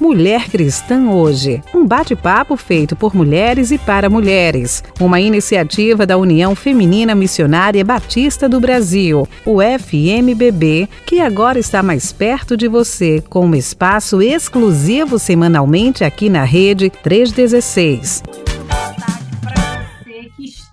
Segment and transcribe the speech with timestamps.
[0.00, 6.54] Mulher Cristã Hoje, um bate-papo feito por mulheres e para mulheres, uma iniciativa da União
[6.54, 13.46] Feminina Missionária Batista do Brasil, o FMBB, que agora está mais perto de você, com
[13.46, 18.22] um espaço exclusivo semanalmente aqui na Rede 316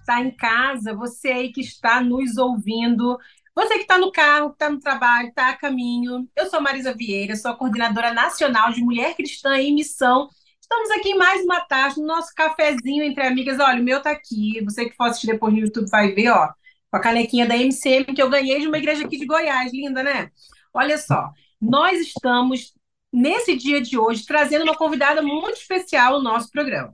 [0.07, 3.17] está em casa, você aí que está nos ouvindo,
[3.57, 6.29] você que está no carro, que está no trabalho, está a caminho.
[6.35, 10.29] Eu sou Marisa Vieira, sou a coordenadora nacional de Mulher Cristã em Missão.
[10.61, 13.59] Estamos aqui mais uma tarde, no nosso cafezinho entre amigas.
[13.59, 14.63] Olha, o meu tá aqui.
[14.63, 16.49] Você que for assistir depois no YouTube vai ver, ó,
[16.91, 19.73] com a canequinha da MCM que eu ganhei de uma igreja aqui de Goiás.
[19.73, 20.29] Linda, né?
[20.71, 22.75] Olha só, nós estamos
[23.11, 26.93] nesse dia de hoje trazendo uma convidada muito especial no nosso programa.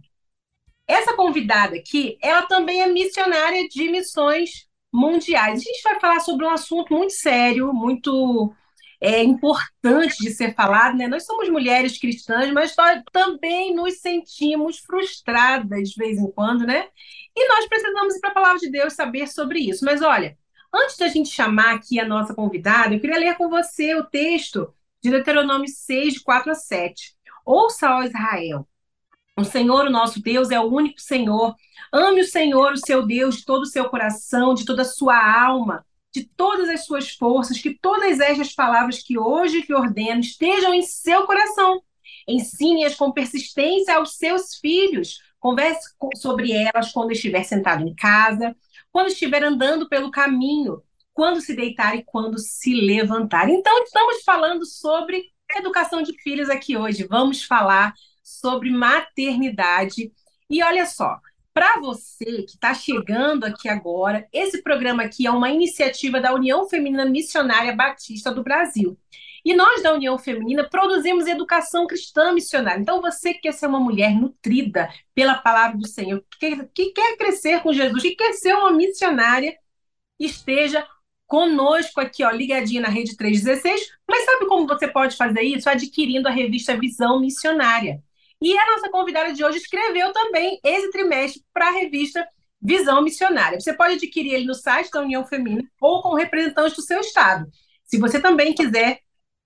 [0.88, 5.59] Essa convidada aqui, ela também é missionária de missões mundiais.
[5.59, 8.53] A gente vai falar sobre um assunto muito sério, muito
[9.02, 11.07] é, importante de ser falado, né?
[11.07, 16.88] Nós somos mulheres cristãs, mas nós também nos sentimos frustradas de vez em quando, né?
[17.35, 19.83] E nós precisamos ir para a palavra de Deus saber sobre isso.
[19.83, 20.38] Mas olha,
[20.73, 24.73] antes da gente chamar aqui a nossa convidada, eu queria ler com você o texto
[25.03, 27.13] de Deuteronômio 6, de 4 a 7.
[27.45, 28.66] Ouça, ó Israel,
[29.38, 31.55] o Senhor, o nosso Deus, é o único Senhor.
[31.94, 35.16] Ame o Senhor, o seu Deus, de todo o seu coração, de toda a sua
[35.45, 40.73] alma, de todas as suas forças, que todas estas palavras que hoje te ordeno estejam
[40.73, 41.83] em seu coração.
[42.27, 45.19] Ensine-as com persistência aos seus filhos.
[45.39, 48.55] Converse sobre elas quando estiver sentado em casa,
[48.91, 50.81] quando estiver andando pelo caminho,
[51.13, 53.50] quando se deitar e quando se levantar.
[53.50, 57.05] Então, estamos falando sobre educação de filhos aqui hoje.
[57.07, 60.11] Vamos falar sobre maternidade.
[60.50, 61.19] E olha só,
[61.54, 66.68] para você que está chegando aqui agora, esse programa aqui é uma iniciativa da União
[66.68, 68.98] Feminina Missionária Batista do Brasil.
[69.46, 72.81] E nós da União Feminina produzimos educação cristã missionária.
[72.81, 77.18] Então, você que quer ser uma mulher nutrida pela palavra do Senhor, que, que quer
[77.18, 79.58] crescer com Jesus, que quer ser uma missionária,
[80.18, 80.88] esteja
[81.28, 83.92] conosco aqui, ó, ligadinha na Rede 316.
[84.09, 85.69] Mas sabe como você pode fazer isso?
[85.69, 88.02] Adquirindo a revista Visão Missionária.
[88.44, 92.28] E a nossa convidada de hoje escreveu também esse trimestre para a revista
[92.62, 93.58] Visão Missionária.
[93.58, 97.50] Você pode adquirir ele no site da União Feminina ou com representantes do seu estado.
[97.86, 99.00] Se você também quiser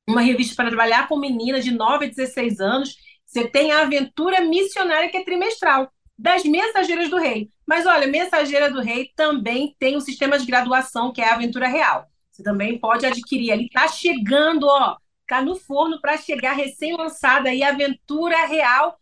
[0.10, 4.42] uma revista para trabalhar com meninas de 9 a 16 anos, você tem a Aventura
[4.42, 7.52] Missionária, que é trimestral, das Mensageiras do Rei.
[7.68, 11.68] Mas olha, Mensageira do Rei também tem um sistema de graduação, que é a Aventura
[11.68, 12.08] Real.
[12.32, 13.66] Você também pode adquirir ali.
[13.66, 14.96] Está chegando, ó,
[15.28, 18.98] Está no forno para chegar recém-lançada aí, Aventura Real,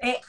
[0.00, 0.20] é,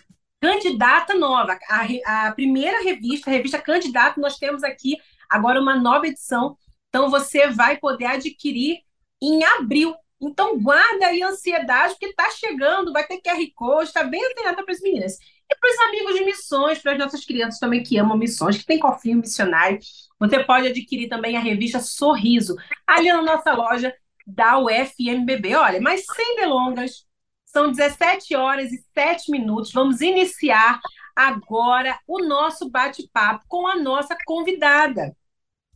[0.42, 1.56] candidata nova.
[1.70, 4.98] A, a primeira revista, a revista Candidato, nós temos aqui
[5.30, 6.58] agora uma nova edição.
[6.90, 8.80] Então, você vai poder adquirir
[9.22, 9.94] em abril.
[10.20, 14.64] Então, guarda aí a ansiedade, porque está chegando, vai ter QR Code, está bem antenada
[14.64, 15.20] para as meninas.
[15.48, 18.66] E para os amigos de missões, para as nossas crianças também que amam missões, que
[18.66, 19.78] tem cofinho missionário,
[20.20, 22.56] você pode adquirir também a revista Sorriso,
[22.88, 23.94] ali na nossa loja
[24.26, 25.56] da UFMBB.
[25.56, 27.06] Olha, mas sem delongas,
[27.46, 29.72] são 17 horas e 7 minutos.
[29.72, 30.80] Vamos iniciar
[31.16, 35.16] agora o nosso bate-papo com a nossa convidada.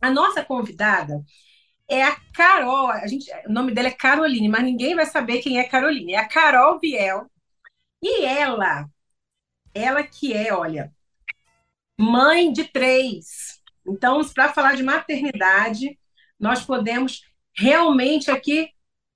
[0.00, 1.22] A nossa convidada
[1.88, 2.88] é a Carol.
[2.90, 6.14] A gente, o nome dela é Caroline, mas ninguém vai saber quem é Caroline.
[6.14, 7.30] É a Carol Viel.
[8.02, 8.86] E ela,
[9.74, 10.92] ela que é, olha,
[11.98, 13.60] mãe de três.
[13.86, 15.98] Então, para falar de maternidade,
[16.38, 17.22] nós podemos
[17.56, 18.68] realmente aqui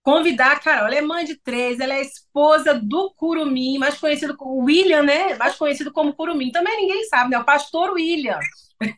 [0.02, 0.86] convidar a Carol.
[0.86, 5.34] Ela é mãe de três, ela é esposa do Curumim, mais conhecido como William, né?
[5.34, 6.52] Mais conhecido como Curumim.
[6.52, 7.38] Também ninguém sabe, né?
[7.38, 8.38] O pastor William.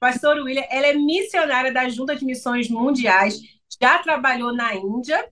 [0.00, 3.38] pastor William, ela é missionária da Junta de Missões Mundiais,
[3.80, 5.28] já trabalhou na Índia,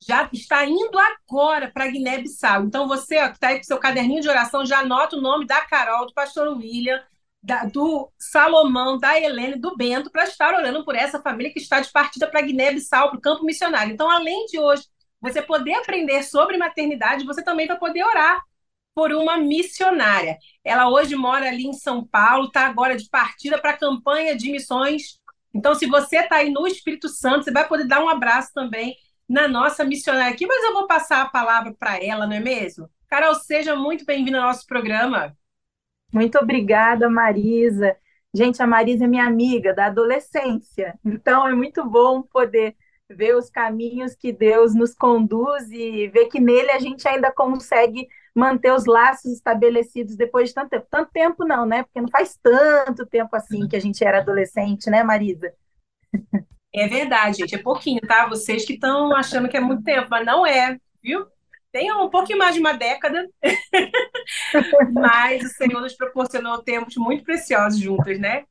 [0.00, 2.64] já está indo agora para Guiné-Bissau.
[2.64, 5.46] Então, você ó, que está aí com seu caderninho de oração, já anota o nome
[5.46, 7.00] da Carol, do pastor William,
[7.42, 11.80] da, do Salomão, da Helene, do Bento, para estar orando por essa família que está
[11.80, 13.92] de partida para Guiné-Bissau, para o campo missionário.
[13.92, 14.84] Então, além de hoje
[15.20, 18.40] você poder aprender sobre maternidade, você também vai poder orar
[18.94, 20.36] por uma missionária.
[20.64, 24.50] Ela hoje mora ali em São Paulo, está agora de partida para a campanha de
[24.50, 25.18] missões.
[25.54, 28.96] Então, se você está aí no Espírito Santo, você vai poder dar um abraço também
[29.28, 32.88] na nossa missionária aqui, mas eu vou passar a palavra para ela, não é mesmo?
[33.08, 35.36] Carol, seja muito bem-vinda ao nosso programa.
[36.12, 37.96] Muito obrigada, Marisa.
[38.34, 42.74] Gente, a Marisa é minha amiga da adolescência, então é muito bom poder
[43.10, 48.08] ver os caminhos que Deus nos conduz e ver que nele a gente ainda consegue
[48.34, 50.86] manter os laços estabelecidos depois de tanto tempo.
[50.90, 51.82] Tanto tempo não, né?
[51.82, 55.52] Porque não faz tanto tempo assim que a gente era adolescente, né, Marisa?
[56.74, 58.26] É verdade, gente, é pouquinho, tá?
[58.26, 61.26] Vocês que estão achando que é muito tempo, mas não é, viu?
[61.72, 63.26] tem um pouquinho mais de uma década,
[64.92, 68.44] mas o Senhor nos proporcionou tempos muito preciosos juntas, né?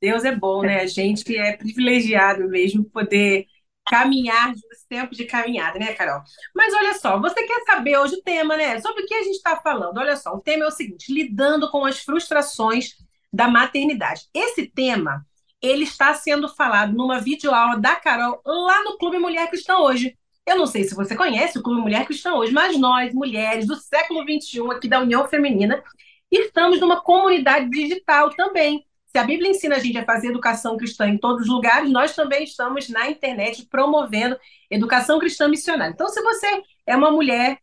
[0.00, 0.80] Deus é bom, né?
[0.80, 3.46] A gente é privilegiado mesmo poder
[3.86, 6.22] caminhar nos tempos de caminhada, né, Carol?
[6.54, 8.80] Mas olha só, você quer saber hoje o tema, né?
[8.80, 9.98] Sobre o que a gente está falando?
[9.98, 12.94] Olha só, o tema é o seguinte: lidando com as frustrações
[13.32, 14.22] da maternidade.
[14.34, 15.26] Esse tema
[15.60, 20.16] ele está sendo falado numa videoaula da Carol lá no Clube Mulher Cristã hoje.
[20.48, 23.76] Eu não sei se você conhece o Clube Mulher Cristã hoje, mas nós, mulheres do
[23.76, 25.84] século XXI, aqui da União Feminina,
[26.30, 28.82] estamos numa comunidade digital também.
[29.04, 32.16] Se a Bíblia ensina a gente a fazer educação cristã em todos os lugares, nós
[32.16, 34.38] também estamos na internet promovendo
[34.70, 35.92] educação cristã missionária.
[35.92, 37.58] Então, se você é uma mulher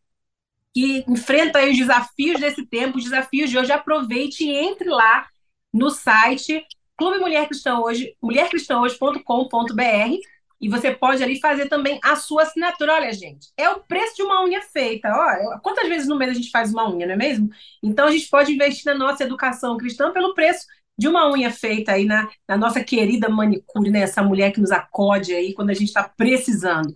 [0.72, 5.26] que enfrenta os desafios desse tempo, os desafios de hoje, aproveite e entre lá
[5.74, 6.64] no site
[6.96, 12.94] Clube Mulher Cristã Hoje, mulhercristãhoje.com.br e você pode ali fazer também a sua assinatura.
[12.94, 15.10] Olha, gente, é o preço de uma unha feita.
[15.10, 17.50] Ó, quantas vezes no mês a gente faz uma unha, não é mesmo?
[17.84, 20.66] Então a gente pode investir na nossa educação cristã pelo preço
[20.98, 24.02] de uma unha feita aí na, na nossa querida manicure, né?
[24.02, 26.92] Essa mulher que nos acode aí quando a gente está precisando.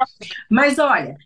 [0.50, 1.18] Mas olha,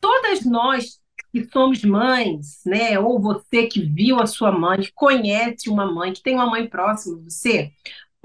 [0.00, 1.00] todas nós
[1.32, 2.98] que somos mães, né?
[2.98, 6.66] Ou você que viu a sua mãe, que conhece uma mãe, que tem uma mãe
[6.66, 7.70] próxima de você,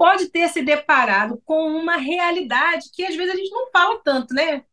[0.02, 4.34] pode ter se deparado com uma realidade que às vezes a gente não fala tanto,
[4.34, 4.64] né?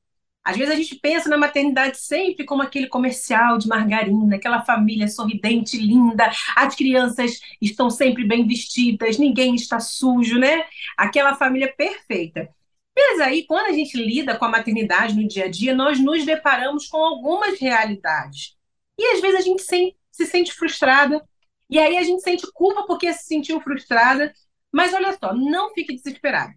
[0.43, 5.07] Às vezes a gente pensa na maternidade sempre como aquele comercial de margarina, aquela família
[5.07, 10.65] sorridente, linda, as crianças estão sempre bem vestidas, ninguém está sujo, né?
[10.97, 12.49] Aquela família perfeita.
[12.97, 16.25] Mas aí, quando a gente lida com a maternidade no dia a dia, nós nos
[16.25, 18.57] deparamos com algumas realidades.
[18.97, 21.23] E às vezes a gente se, se sente frustrada,
[21.69, 24.33] e aí a gente sente culpa porque se sentiu frustrada.
[24.71, 26.53] Mas olha só, não fique desesperada.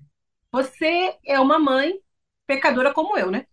[0.53, 1.94] Você é uma mãe
[2.47, 3.47] pecadora como eu, né?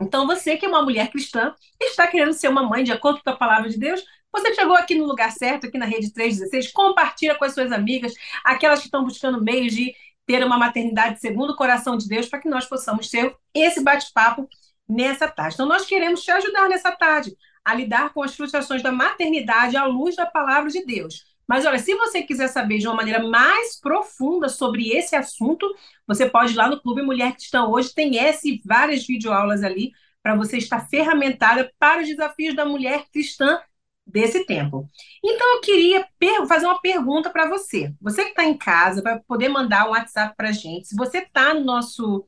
[0.00, 3.30] Então, você que é uma mulher cristã, está querendo ser uma mãe de acordo com
[3.30, 4.02] a palavra de Deus,
[4.32, 8.14] você chegou aqui no lugar certo, aqui na Rede 316, compartilha com as suas amigas,
[8.42, 9.94] aquelas que estão buscando meios de
[10.26, 14.48] ter uma maternidade segundo o coração de Deus, para que nós possamos ter esse bate-papo
[14.88, 15.54] nessa tarde.
[15.54, 19.84] Então, nós queremos te ajudar nessa tarde a lidar com as frustrações da maternidade à
[19.84, 21.31] luz da palavra de Deus.
[21.52, 25.66] Mas olha, se você quiser saber de uma maneira mais profunda sobre esse assunto,
[26.06, 29.92] você pode ir lá no Clube Mulher Cristã hoje, tem essa e várias videoaulas ali
[30.22, 33.60] para você estar ferramentada para os desafios da mulher cristã
[34.06, 34.88] desse tempo.
[35.22, 36.08] Então eu queria
[36.48, 37.92] fazer uma pergunta para você.
[38.00, 40.88] Você que está em casa, vai poder mandar um WhatsApp para a gente.
[40.88, 42.26] Se você está no nosso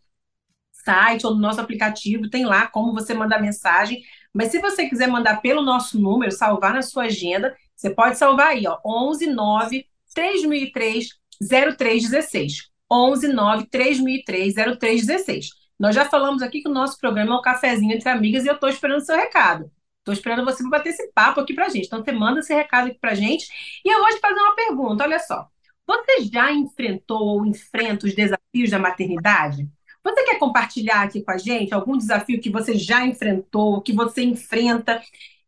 [0.71, 4.03] site ou no nosso aplicativo, tem lá como você mandar mensagem.
[4.35, 8.49] Mas se você quiser mandar pelo nosso número, salvar na sua agenda, você pode salvar
[8.49, 11.09] aí, ó, 11 9 3003
[11.41, 12.71] 0316.
[12.91, 15.51] 11 9 3003 0316.
[15.79, 18.55] Nós já falamos aqui que o nosso programa é um cafezinho entre amigas e eu
[18.55, 19.71] estou esperando o seu recado.
[19.99, 21.87] Estou esperando você bater esse papo aqui para gente.
[21.87, 23.47] Então, você manda esse recado aqui para gente.
[23.85, 25.49] E eu vou te fazer uma pergunta, olha só.
[25.87, 29.69] Você já enfrentou ou enfrenta os desafios da maternidade?
[30.03, 34.23] Você quer compartilhar aqui com a gente algum desafio que você já enfrentou, que você
[34.23, 35.03] enfrenta,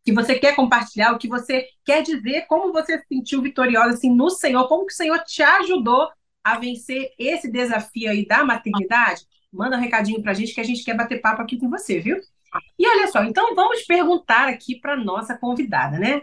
[0.06, 4.14] que você quer compartilhar, o que você quer dizer, como você se sentiu vitoriosa assim
[4.14, 6.08] no Senhor, como que o Senhor te ajudou
[6.44, 9.26] a vencer esse desafio aí da maternidade?
[9.52, 11.98] Manda um recadinho para a gente que a gente quer bater papo aqui com você,
[11.98, 12.20] viu?
[12.78, 16.22] E olha só, então vamos perguntar aqui para nossa convidada, né?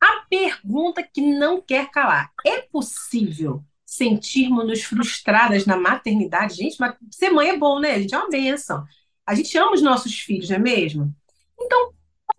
[0.00, 6.56] A pergunta que não quer calar: é possível sentirmos-nos frustradas na maternidade?
[6.56, 7.92] Gente, mas ser mãe é bom, né?
[7.92, 8.84] A gente é uma bênção.
[9.24, 11.14] A gente ama os nossos filhos, não é mesmo?
[11.60, 11.92] Então,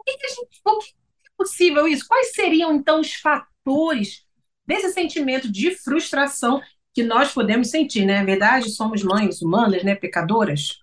[0.05, 0.29] que, que é
[1.37, 2.07] possível isso?
[2.07, 4.25] Quais seriam, então, os fatores
[4.65, 6.61] desse sentimento de frustração
[6.93, 8.19] que nós podemos sentir, né?
[8.19, 9.95] Na verdade, somos mães humanas, né?
[9.95, 10.79] Pecadoras.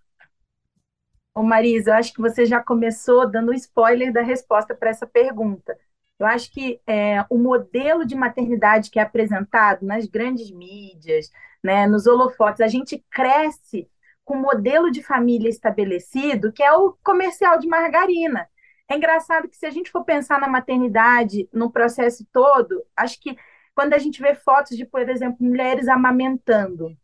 [1.34, 5.78] Ô Marisa, eu acho que você já começou dando spoiler da resposta para essa pergunta.
[6.18, 11.30] Eu acho que é, o modelo de maternidade que é apresentado nas grandes mídias,
[11.64, 13.88] né, nos holofotes, a gente cresce
[14.22, 18.46] com o modelo de família estabelecido, que é o comercial de margarina.
[18.90, 23.36] É engraçado que se a gente for pensar na maternidade, no processo todo, acho que
[23.72, 26.98] quando a gente vê fotos de, por exemplo, mulheres amamentando,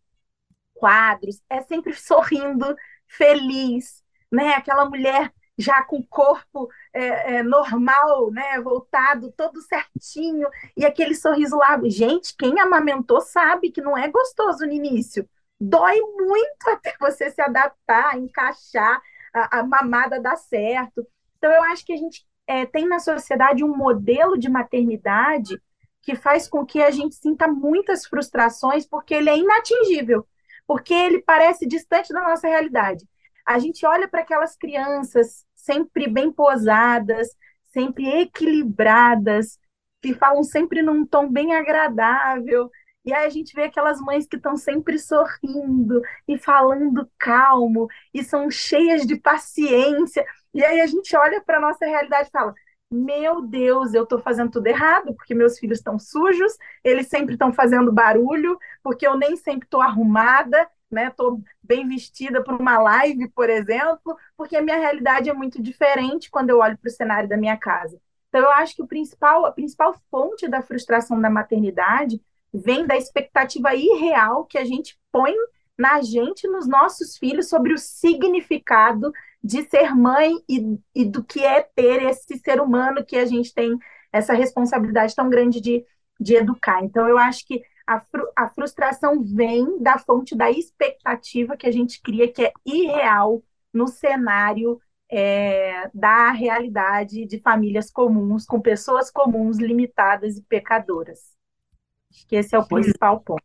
[0.75, 2.75] quadros, é sempre sorrindo,
[3.07, 4.03] feliz,
[4.33, 4.55] né?
[4.55, 8.61] Aquela mulher já com o corpo é, é, normal, né?
[8.61, 11.81] Voltado, todo certinho, e aquele sorriso lá.
[11.85, 15.29] Gente, quem amamentou sabe que não é gostoso no início.
[15.61, 19.01] Dói muito até você se adaptar, encaixar,
[19.33, 21.07] a, a mamada dar certo.
[21.47, 25.57] Então, eu acho que a gente é, tem na sociedade um modelo de maternidade
[26.03, 30.27] que faz com que a gente sinta muitas frustrações, porque ele é inatingível,
[30.67, 33.07] porque ele parece distante da nossa realidade.
[33.47, 37.29] A gente olha para aquelas crianças sempre bem posadas,
[37.67, 39.57] sempre equilibradas,
[40.03, 42.69] que falam sempre num tom bem agradável.
[43.07, 48.25] E aí a gente vê aquelas mães que estão sempre sorrindo e falando calmo e
[48.25, 50.27] são cheias de paciência.
[50.53, 52.53] E aí a gente olha para a nossa realidade e fala:
[52.91, 57.53] Meu Deus, eu estou fazendo tudo errado, porque meus filhos estão sujos, eles sempre estão
[57.53, 61.07] fazendo barulho, porque eu nem sempre estou arrumada, né?
[61.07, 66.29] Estou bem vestida para uma live, por exemplo, porque a minha realidade é muito diferente
[66.29, 68.01] quando eu olho para o cenário da minha casa.
[68.29, 72.21] Então, eu acho que o principal, a principal fonte da frustração da maternidade
[72.57, 75.35] vem da expectativa irreal que a gente põe
[75.79, 81.45] na gente, nos nossos filhos, sobre o significado de ser mãe e, e do que
[81.45, 83.79] é ter esse ser humano que a gente tem
[84.13, 85.85] essa responsabilidade tão grande de,
[86.19, 86.83] de educar.
[86.83, 91.73] Então, eu acho que a, fru a frustração vem da fonte da expectativa que a
[91.73, 99.11] gente cria, que é irreal no cenário é, da realidade de famílias comuns, com pessoas
[99.11, 101.36] comuns, limitadas e pecadoras.
[102.17, 103.43] Acho que esse é o principal ponto.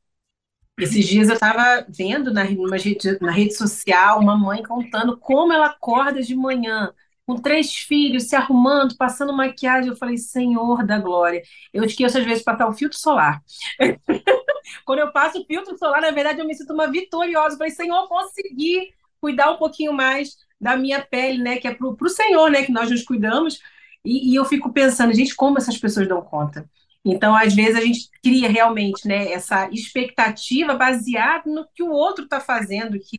[0.80, 5.68] Esses dias eu estava vendo na, rede, na rede social uma mãe contando como ela
[5.68, 6.92] acorda de manhã,
[7.28, 9.90] com três filhos, se arrumando, passando maquiagem.
[9.90, 11.44] Eu falei, Senhor da glória.
[11.74, 13.42] Eu esqueço às vezes passar o filtro solar.
[14.86, 17.56] Quando eu passo o filtro solar, na verdade, eu me sinto uma vitoriosa.
[17.56, 21.58] Eu falei, Senhor, consegui cuidar um pouquinho mais da minha pele, né?
[21.58, 22.64] Que é para o Senhor, né?
[22.64, 23.60] Que nós nos cuidamos.
[24.04, 26.68] E, e, eu fico pensando, gente, como essas pessoas dão conta?
[27.04, 32.26] Então, às vezes, a gente cria realmente né, essa expectativa baseada no que o outro
[32.26, 33.18] está fazendo, que,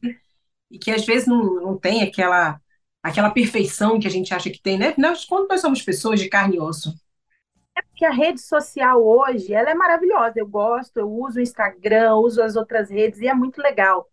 [0.70, 2.60] e que às vezes não, não tem aquela
[3.02, 4.94] aquela perfeição que a gente acha que tem, né?
[4.96, 6.94] Nós, quando nós somos pessoas de carne e osso.
[7.76, 10.38] É porque a rede social hoje, ela é maravilhosa.
[10.38, 14.08] Eu gosto, eu uso o Instagram, uso as outras redes e é muito legal.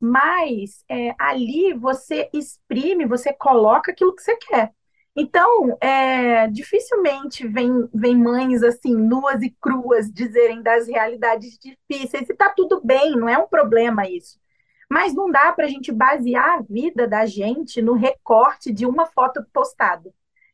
[0.00, 4.72] Mas é, ali você exprime, você coloca aquilo que você quer.
[5.14, 12.34] Então, é, dificilmente vem, vem mães assim, nuas e cruas, dizerem das realidades difíceis, e
[12.34, 14.40] tá tudo bem, não é um problema isso.
[14.90, 19.06] Mas não dá para a gente basear a vida da gente no recorte de uma
[19.06, 20.12] foto postada,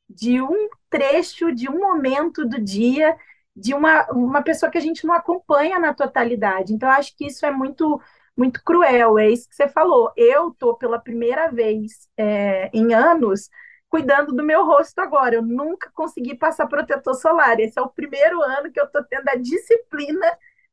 [0.09, 3.17] de um trecho, de um momento do dia,
[3.55, 6.73] de uma, uma pessoa que a gente não acompanha na totalidade.
[6.73, 8.01] Então, acho que isso é muito
[8.37, 10.13] muito cruel, é isso que você falou.
[10.17, 13.51] Eu estou pela primeira vez é, em anos
[13.89, 15.37] cuidando do meu rosto agora.
[15.37, 17.59] Eu nunca consegui passar protetor solar.
[17.61, 20.27] Esse é o primeiro ano que eu estou tendo a disciplina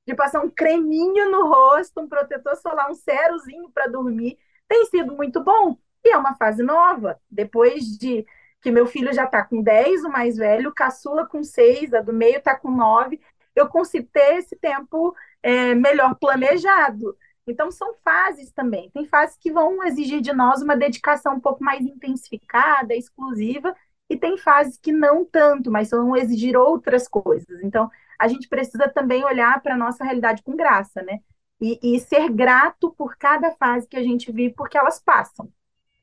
[0.05, 5.13] de passar um creminho no rosto, um protetor solar, um cerozinho para dormir, tem sido
[5.13, 5.77] muito bom.
[6.03, 7.19] E é uma fase nova.
[7.29, 8.25] Depois de
[8.61, 12.13] que meu filho já está com 10, o mais velho, caçula com 6, a do
[12.13, 13.19] meio está com 9,
[13.55, 17.17] eu consigo ter esse tempo é, melhor planejado.
[17.47, 18.89] Então, são fases também.
[18.89, 23.75] Tem fases que vão exigir de nós uma dedicação um pouco mais intensificada, exclusiva,
[24.09, 27.61] e tem fases que não tanto, mas vão exigir outras coisas.
[27.63, 31.19] Então, a gente precisa também olhar para a nossa realidade com graça, né?
[31.61, 35.49] E, e, ser grato por cada fase que a gente vive, porque elas passam.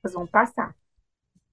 [0.02, 0.74] Elas vão passar.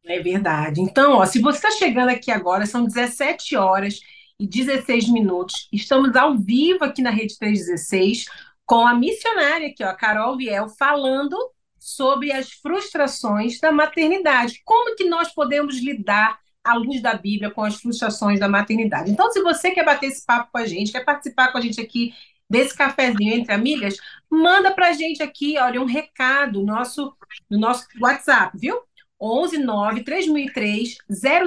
[0.05, 0.81] É verdade.
[0.81, 3.99] Então, ó, se você está chegando aqui agora, são 17 horas
[4.39, 5.67] e 16 minutos.
[5.71, 8.25] Estamos ao vivo aqui na Rede 316
[8.69, 11.35] com a missionária aqui, ó, Carol Viel, falando
[11.79, 14.61] sobre as frustrações da maternidade.
[14.63, 19.09] Como que nós podemos lidar à luz da Bíblia com as frustrações da maternidade.
[19.09, 21.81] Então, se você quer bater esse papo com a gente, quer participar com a gente
[21.81, 22.13] aqui
[22.47, 23.97] desse cafezinho entre amigas,
[24.29, 27.11] manda para a gente aqui, olha, um recado nosso,
[27.49, 28.79] no nosso WhatsApp, viu?
[29.19, 30.97] 11 9 3003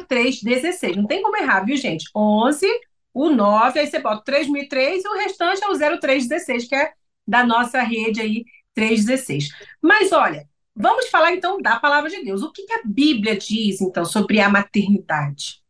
[0.09, 0.97] 0316.
[0.97, 2.11] Não tem como errar, viu, gente?
[2.17, 2.67] 11,
[3.15, 6.93] o 9, aí você bota 3003 e o restante é o 0316, que é
[7.27, 9.49] da nossa rede aí 316.
[9.81, 12.43] Mas olha, Vamos falar então da palavra de Deus.
[12.43, 15.63] O que, a Bíblia diz então sobre a maternidade?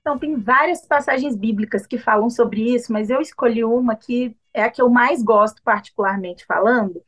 [0.00, 4.64] Então, tem várias passagens bíblicas que falam sobre isso, mas eu escolhi uma que é
[4.64, 7.02] a que eu mais gosto, particularmente falando,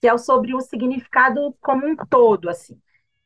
[0.00, 2.80] que é sobre o significado como um todo, assim,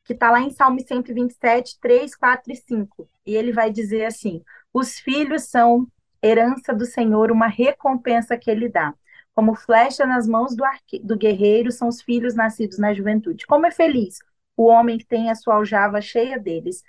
[0.05, 3.09] que está lá em Salmo 127, 3, 4 e 5.
[3.27, 5.87] E ele vai dizer assim: os filhos são
[6.23, 8.95] herança do Senhor, uma recompensa que ele dá.
[9.39, 10.99] Como flecha nas mãos do, arque...
[10.99, 13.47] do guerreiro são os filhos nascidos na juventude.
[13.47, 14.19] Como é feliz
[14.57, 16.83] o homem que tem a sua aljava cheia deles.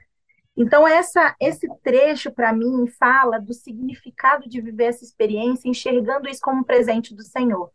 [0.57, 6.41] Então, essa, esse trecho, para mim, fala do significado de viver essa experiência, enxergando isso
[6.41, 7.69] como um presente do Senhor.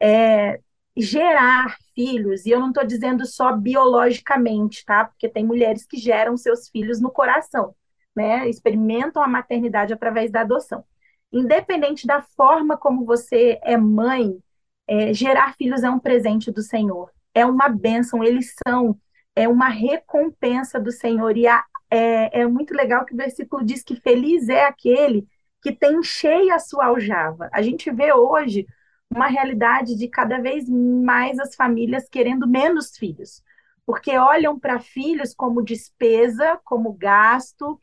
[0.00, 0.58] É,
[0.96, 5.04] gerar filhos, e eu não estou dizendo só biologicamente, tá?
[5.04, 7.72] Porque tem mulheres que geram seus filhos no coração,
[8.16, 8.48] né?
[8.48, 10.84] Experimentam a maternidade através da adoção
[11.32, 14.38] independente da forma como você é mãe,
[14.86, 18.98] é, gerar filhos é um presente do Senhor, é uma bênção, eles são
[19.38, 21.36] é uma recompensa do Senhor.
[21.36, 25.28] E a, é, é muito legal que o versículo diz que feliz é aquele
[25.62, 27.48] que tem cheia a sua aljava.
[27.52, 28.66] A gente vê hoje
[29.08, 33.42] uma realidade de cada vez mais as famílias querendo menos filhos,
[33.86, 37.78] porque olham para filhos como despesa, como gasto,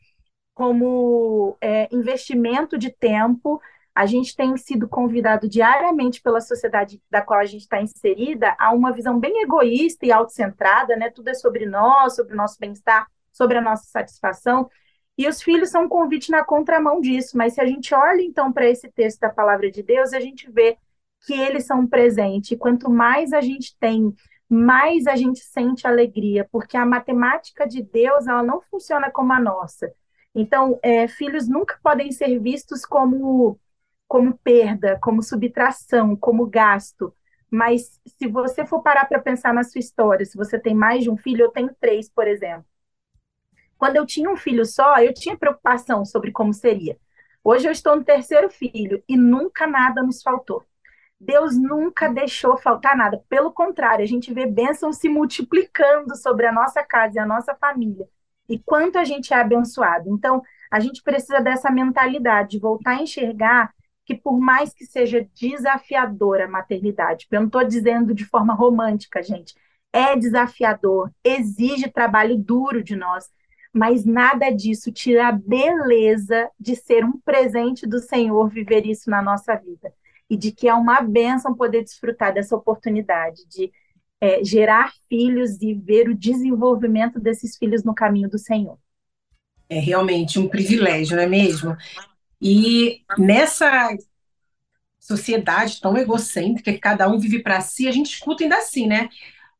[0.56, 3.60] como é, investimento de tempo.
[3.94, 8.72] A gente tem sido convidado diariamente pela sociedade da qual a gente está inserida a
[8.72, 11.10] uma visão bem egoísta e autocentrada, né?
[11.10, 14.70] Tudo é sobre nós, sobre o nosso bem-estar, sobre a nossa satisfação.
[15.18, 18.50] E os filhos são um convite na contramão disso, mas se a gente olha então
[18.50, 20.78] para esse texto da palavra de Deus, a gente vê
[21.26, 22.54] que eles são um presente.
[22.54, 24.14] E quanto mais a gente tem,
[24.48, 29.40] mais a gente sente alegria, porque a matemática de Deus ela não funciona como a
[29.40, 29.92] nossa.
[30.36, 33.58] Então, é, filhos nunca podem ser vistos como,
[34.06, 37.10] como perda, como subtração, como gasto.
[37.50, 41.10] Mas se você for parar para pensar na sua história, se você tem mais de
[41.10, 42.66] um filho, eu tenho três, por exemplo.
[43.78, 46.98] Quando eu tinha um filho só, eu tinha preocupação sobre como seria.
[47.42, 50.62] Hoje eu estou no terceiro filho e nunca nada nos faltou.
[51.18, 53.22] Deus nunca deixou faltar nada.
[53.28, 57.54] Pelo contrário, a gente vê bênçãos se multiplicando sobre a nossa casa e a nossa
[57.54, 58.06] família.
[58.48, 60.08] E quanto a gente é abençoado.
[60.10, 63.72] Então, a gente precisa dessa mentalidade, de voltar a enxergar
[64.04, 69.22] que, por mais que seja desafiadora a maternidade, eu não estou dizendo de forma romântica,
[69.22, 69.54] gente,
[69.92, 73.28] é desafiador, exige trabalho duro de nós,
[73.72, 79.20] mas nada disso tira a beleza de ser um presente do Senhor viver isso na
[79.20, 79.92] nossa vida.
[80.30, 83.70] E de que é uma bênção poder desfrutar dessa oportunidade de
[84.20, 88.78] é, gerar filhos e ver o desenvolvimento desses filhos no caminho do Senhor.
[89.68, 91.76] É realmente um privilégio, não é mesmo?
[92.40, 93.96] E nessa
[95.00, 99.08] sociedade tão egocêntrica que cada um vive para si, a gente escuta ainda assim, né?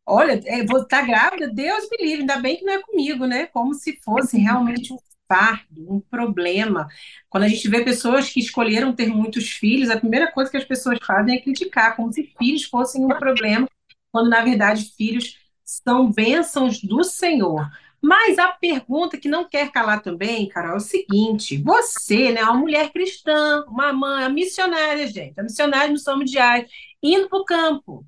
[0.04, 3.26] Olha, é, vou estar tá grávida, Deus me livre, ainda bem que não é comigo,
[3.26, 3.46] né?
[3.46, 4.98] Como se fosse realmente um
[5.28, 6.88] fardo, um problema.
[7.28, 10.64] Quando a gente vê pessoas que escolheram ter muitos filhos, a primeira coisa que as
[10.64, 13.68] pessoas fazem é criticar, como se filhos fossem um problema,
[14.16, 17.68] quando na verdade filhos são bênçãos do Senhor.
[18.00, 22.54] Mas a pergunta que não quer calar também, Carol, é o seguinte: você, né, uma
[22.54, 26.66] mulher cristã, uma mãe, uma missionária, gente, a missionária no São Diário,
[27.02, 28.06] indo para o campo,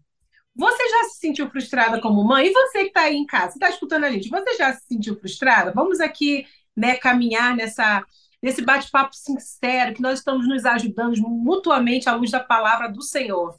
[0.54, 2.46] você já se sentiu frustrada como mãe?
[2.46, 5.14] E você que está aí em casa, está escutando a gente, você já se sentiu
[5.20, 5.72] frustrada?
[5.74, 8.02] Vamos aqui né, caminhar nessa,
[8.42, 13.58] nesse bate-papo sincero, que nós estamos nos ajudando mutuamente à luz da palavra do Senhor.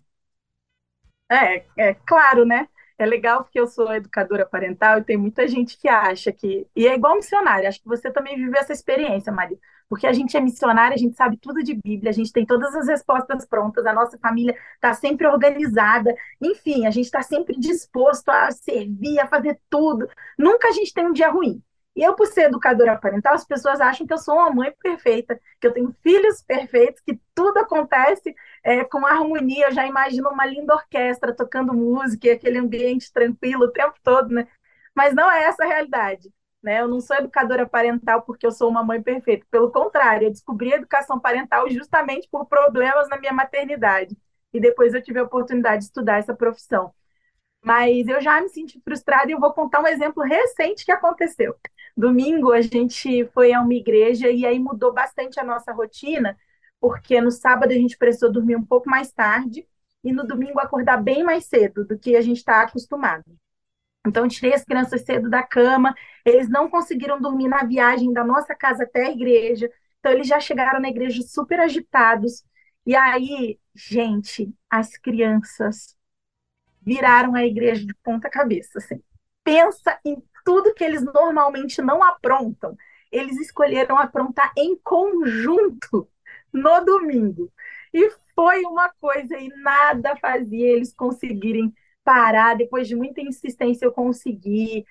[1.30, 2.68] É, é claro, né?
[2.98, 6.68] É legal porque eu sou educadora parental e tem muita gente que acha que.
[6.76, 9.58] E é igual missionária, acho que você também viveu essa experiência, Maria.
[9.88, 12.76] Porque a gente é missionária, a gente sabe tudo de Bíblia, a gente tem todas
[12.76, 18.30] as respostas prontas, a nossa família está sempre organizada, enfim, a gente está sempre disposto
[18.30, 20.08] a servir, a fazer tudo.
[20.38, 21.64] Nunca a gente tem um dia ruim.
[21.96, 25.40] E eu, por ser educadora parental, as pessoas acham que eu sou uma mãe perfeita,
[25.60, 29.68] que eu tenho filhos perfeitos, que tudo acontece é, com harmonia.
[29.68, 34.34] Eu já imagino uma linda orquestra tocando música e aquele ambiente tranquilo o tempo todo,
[34.34, 34.48] né?
[34.96, 36.32] Mas não é essa a realidade.
[36.62, 36.82] Né?
[36.82, 39.46] Eu não sou educadora parental porque eu sou uma mãe perfeita.
[39.50, 44.18] Pelo contrário, eu descobri a educação parental justamente por problemas na minha maternidade.
[44.54, 46.94] E depois eu tive a oportunidade de estudar essa profissão.
[47.64, 51.56] Mas eu já me senti frustrada e eu vou contar um exemplo recente que aconteceu.
[51.96, 56.38] Domingo a gente foi a uma igreja e aí mudou bastante a nossa rotina,
[56.80, 59.68] porque no sábado a gente precisou dormir um pouco mais tarde
[60.04, 63.26] e no domingo acordar bem mais cedo do que a gente está acostumado.
[64.08, 65.94] Então, tirei as crianças cedo da cama,
[66.26, 70.40] eles não conseguiram dormir na viagem da nossa casa até a igreja, então eles já
[70.40, 72.44] chegaram na igreja super agitados.
[72.86, 75.96] E aí, gente, as crianças
[76.82, 78.80] viraram a igreja de ponta cabeça.
[78.80, 79.02] Assim.
[79.44, 82.76] Pensa em tudo que eles normalmente não aprontam.
[83.12, 86.08] Eles escolheram aprontar em conjunto
[86.54, 87.52] no domingo.
[87.94, 92.56] E foi uma coisa e nada fazia eles conseguirem parar.
[92.56, 94.86] Depois de muita insistência, eu consegui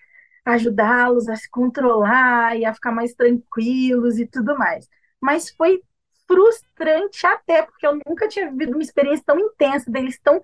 [0.44, 4.88] ajudá-los a se controlar e a ficar mais tranquilos e tudo mais.
[5.20, 5.82] Mas foi
[6.26, 10.42] frustrante até, porque eu nunca tinha vivido uma experiência tão intensa deles tão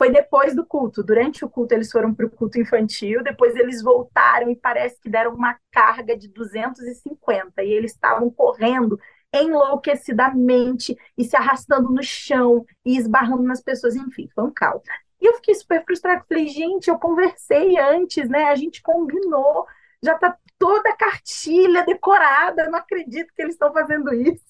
[0.00, 1.02] foi depois do culto.
[1.02, 5.10] Durante o culto, eles foram para o culto infantil, depois eles voltaram e parece que
[5.10, 8.98] deram uma carga de 250 e eles estavam correndo
[9.32, 14.82] enlouquecidamente e se arrastando no chão e esbarrando nas pessoas, enfim, foi um caos.
[15.20, 18.44] E eu fiquei super frustrada, falei, gente, eu conversei antes, né?
[18.44, 19.66] A gente combinou,
[20.02, 24.44] já tá toda a cartilha decorada, não acredito que eles estão fazendo isso.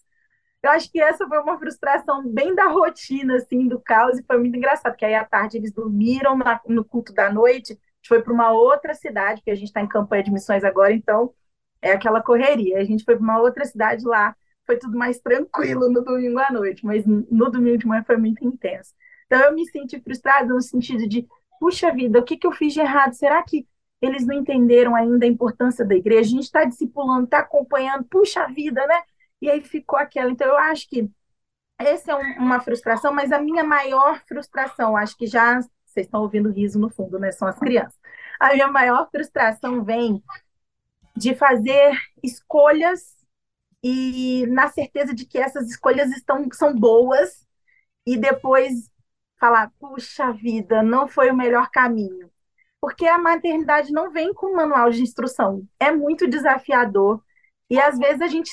[0.63, 4.39] Eu acho que essa foi uma frustração bem da rotina, assim, do caos, e foi
[4.39, 8.23] muito engraçado, porque aí à tarde eles dormiram na, no culto da noite, gente foi
[8.23, 11.33] para uma outra cidade, porque a gente está em campanha de missões agora, então
[11.83, 12.79] é aquela correria.
[12.79, 14.35] A gente foi para uma outra cidade lá,
[14.71, 18.45] foi tudo mais tranquilo no domingo à noite, mas no domingo de manhã foi muito
[18.47, 18.95] intenso.
[19.27, 21.27] Então eu me senti frustrada no sentido de,
[21.59, 23.13] puxa vida, o que, que eu fiz de errado?
[23.15, 23.67] Será que
[24.01, 26.21] eles não entenderam ainda a importância da igreja?
[26.21, 29.03] A gente está discipulando, está acompanhando, puxa vida, né?
[29.43, 30.31] E aí ficou aquela.
[30.31, 31.11] Então eu acho que
[31.77, 36.23] essa é um, uma frustração, mas a minha maior frustração, acho que já vocês estão
[36.23, 37.33] ouvindo riso no fundo, né?
[37.33, 37.99] São as crianças.
[38.39, 40.23] A minha maior frustração vem
[41.17, 43.20] de fazer escolhas
[43.83, 47.47] e na certeza de que essas escolhas estão são boas
[48.07, 48.91] e depois
[49.39, 52.31] falar, puxa vida, não foi o melhor caminho.
[52.81, 55.67] Porque a maternidade não vem com manual de instrução.
[55.79, 57.23] É muito desafiador
[57.71, 58.51] e às vezes a gente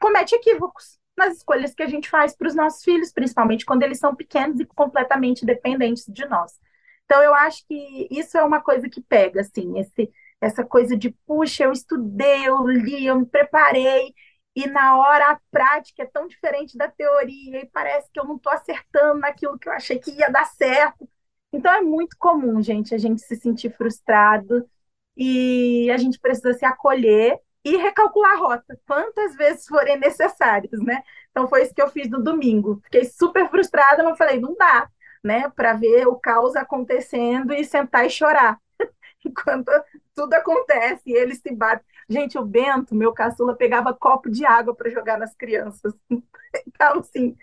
[0.00, 3.98] comete equívocos nas escolhas que a gente faz para os nossos filhos, principalmente quando eles
[3.98, 6.58] são pequenos e completamente dependentes de nós.
[7.04, 11.10] Então eu acho que isso é uma coisa que pega assim, esse essa coisa de
[11.24, 14.12] puxa, eu estudei, eu li, eu me preparei
[14.54, 18.36] e na hora a prática é tão diferente da teoria e parece que eu não
[18.36, 21.08] estou acertando naquilo que eu achei que ia dar certo.
[21.52, 24.68] Então é muito comum, gente, a gente se sentir frustrado
[25.16, 31.02] e a gente precisa se acolher e recalcular a rota, quantas vezes forem necessárias, né?
[31.30, 32.80] Então foi isso que eu fiz no domingo.
[32.84, 34.88] Fiquei super frustrada, mas falei, não dá,
[35.22, 38.58] né, para ver o caos acontecendo e sentar e chorar.
[39.24, 39.70] Enquanto
[40.14, 41.84] tudo acontece e eles se batem.
[42.08, 45.94] Gente, o Bento, meu caçula, pegava copo de água para jogar nas crianças.
[46.66, 47.34] Então, assim.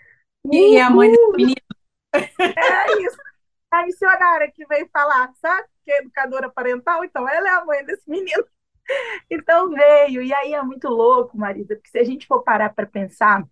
[0.52, 1.56] E a mãe desse menino?
[2.14, 3.18] É isso.
[3.72, 5.66] A missionária que veio falar, sabe?
[5.84, 8.44] Que é educadora parental, então ela é a mãe desse menino.
[9.30, 10.20] Então veio.
[10.22, 13.46] E aí é muito louco, Marisa, porque se a gente for parar para pensar,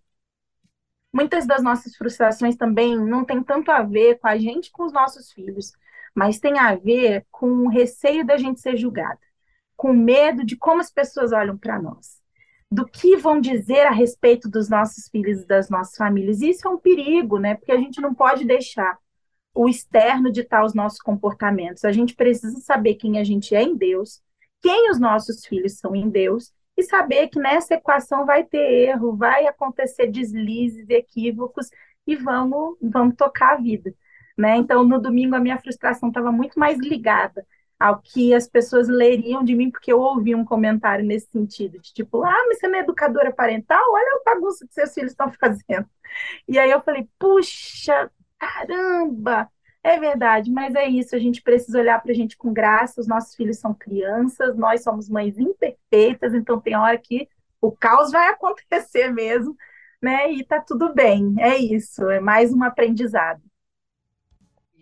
[1.13, 4.91] muitas das nossas frustrações também não tem tanto a ver com a gente com os
[4.91, 5.71] nossos filhos,
[6.15, 9.19] mas tem a ver com o receio da gente ser julgada
[9.79, 12.19] com medo de como as pessoas olham para nós,
[12.69, 16.41] do que vão dizer a respeito dos nossos filhos e das nossas famílias.
[16.41, 17.55] Isso é um perigo, né?
[17.55, 18.97] Porque a gente não pode deixar
[19.55, 21.85] o externo ditar os nossos comportamentos.
[21.85, 24.21] A gente precisa saber quem a gente é em Deus,
[24.61, 29.15] quem os nossos filhos são em Deus e saber que nessa equação vai ter erro,
[29.15, 31.69] vai acontecer deslizes, equívocos
[32.05, 33.93] e vamos vamos tocar a vida,
[34.39, 34.55] né?
[34.57, 37.45] Então no domingo a minha frustração estava muito mais ligada
[37.79, 41.93] ao que as pessoas leriam de mim, porque eu ouvi um comentário nesse sentido, de
[41.93, 43.81] tipo, ah, mas você não é educadora parental?
[43.89, 45.87] Olha a bagunça que seus filhos estão fazendo.
[46.47, 49.49] E aí eu falei, puxa, caramba,
[49.83, 53.07] é verdade, mas é isso, a gente precisa olhar para a gente com graça, os
[53.07, 57.27] nossos filhos são crianças, nós somos mães imperfeitas, então tem hora que
[57.61, 59.55] o caos vai acontecer mesmo,
[60.01, 60.31] né?
[60.31, 63.48] E tá tudo bem, é isso, é mais um aprendizado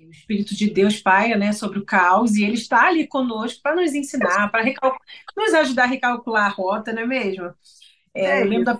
[0.07, 3.75] o Espírito de Deus paia né, sobre o caos e ele está ali conosco para
[3.75, 4.63] nos ensinar, para
[5.35, 7.53] nos ajudar a recalcular a rota, não é mesmo?
[8.13, 8.77] É, é eu lembro da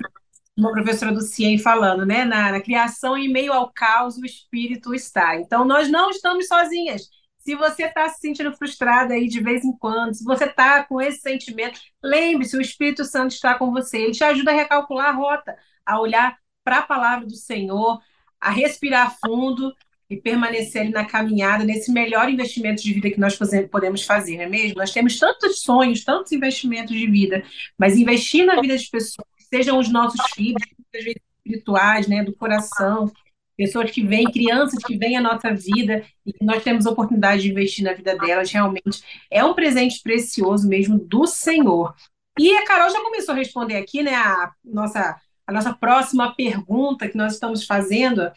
[0.57, 2.25] uma professora do CIEM falando, né?
[2.25, 5.35] Na, na, criação, em meio ao caos, o Espírito está.
[5.35, 7.03] Então, nós não estamos sozinhas.
[7.37, 10.99] Se você está se sentindo frustrada aí de vez em quando, se você está com
[10.99, 13.99] esse sentimento, lembre-se, o Espírito Santo está com você.
[13.99, 18.01] Ele te ajuda a recalcular a rota, a olhar para a palavra do Senhor,
[18.41, 19.71] a respirar fundo
[20.09, 23.37] e permanecer ali na caminhada, nesse melhor investimento de vida que nós
[23.69, 24.77] podemos fazer, não é mesmo?
[24.77, 27.43] Nós temos tantos sonhos, tantos investimentos de vida,
[27.77, 32.35] mas investir na vida de pessoas, sejam os nossos filhos, muitas vezes espirituais, né, do
[32.35, 33.11] coração,
[33.57, 37.83] pessoas que vêm, crianças que vêm à nossa vida e nós temos oportunidade de investir
[37.83, 41.93] na vida delas, realmente é um presente precioso mesmo do Senhor.
[42.39, 47.09] E a Carol já começou a responder aqui, né, a nossa, a nossa próxima pergunta
[47.09, 48.31] que nós estamos fazendo,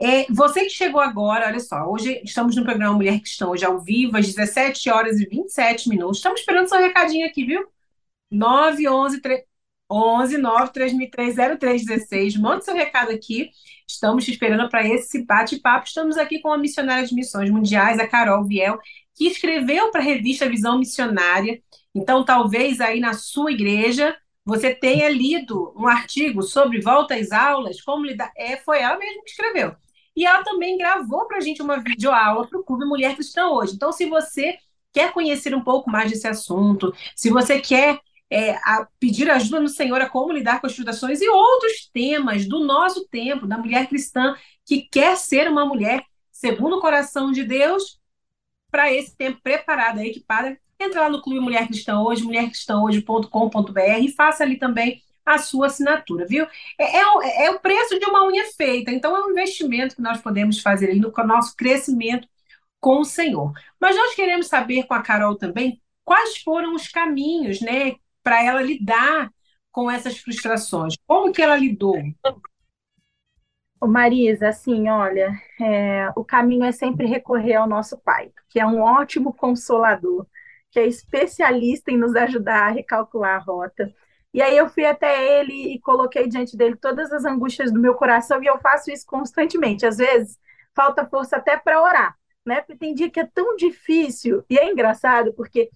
[0.00, 3.78] é, você que chegou agora, olha só, hoje estamos no programa Mulher Cristã, hoje ao
[3.80, 6.18] vivo, às 17 horas e 27 minutos.
[6.18, 7.66] Estamos esperando seu recadinho aqui, viu?
[8.30, 9.20] 911
[9.90, 12.36] 11 9 3003 0316.
[12.36, 13.50] Mande seu recado aqui.
[13.86, 15.86] Estamos te esperando para esse bate-papo.
[15.86, 18.78] Estamos aqui com a missionária de missões mundiais, a Carol Viel,
[19.14, 21.60] que escreveu para a revista Visão Missionária.
[21.94, 27.80] Então, talvez aí na sua igreja você tenha lido um artigo sobre volta às aulas,
[27.82, 28.32] como lidar.
[28.36, 29.74] É, foi ela mesma que escreveu.
[30.20, 33.72] E ela também gravou para a gente uma videoaula para o Clube Mulher Cristã hoje.
[33.72, 34.58] Então, se você
[34.92, 37.98] quer conhecer um pouco mais desse assunto, se você quer
[38.30, 38.54] é,
[38.98, 43.08] pedir ajuda no Senhor a como lidar com as frustrações e outros temas do nosso
[43.08, 47.98] tempo, da mulher cristã que quer ser uma mulher segundo o coração de Deus,
[48.70, 54.44] para esse tempo preparada, equipada, entra lá no Clube Mulher Cristã Hoje, mulhercristãhoje.com.br e faça
[54.44, 56.46] ali também a sua assinatura, viu?
[56.78, 60.02] É, é, o, é, o preço de uma unha feita, então é um investimento que
[60.02, 62.28] nós podemos fazer no nosso crescimento
[62.80, 63.52] com o Senhor.
[63.80, 68.62] Mas nós queremos saber com a Carol também quais foram os caminhos, né, para ela
[68.62, 69.30] lidar
[69.70, 70.94] com essas frustrações.
[71.06, 71.96] Como que ela lidou?
[73.80, 78.66] Ô Marisa, assim, olha, é, o caminho é sempre recorrer ao nosso Pai, que é
[78.66, 80.26] um ótimo consolador,
[80.70, 83.94] que é especialista em nos ajudar a recalcular a rota.
[84.32, 87.94] E aí eu fui até ele e coloquei diante dele todas as angústias do meu
[87.94, 89.84] coração, e eu faço isso constantemente.
[89.86, 90.38] Às vezes,
[90.74, 92.16] falta força até para orar,
[92.46, 92.60] né?
[92.60, 95.70] Porque tem dia que é tão difícil, e é engraçado, porque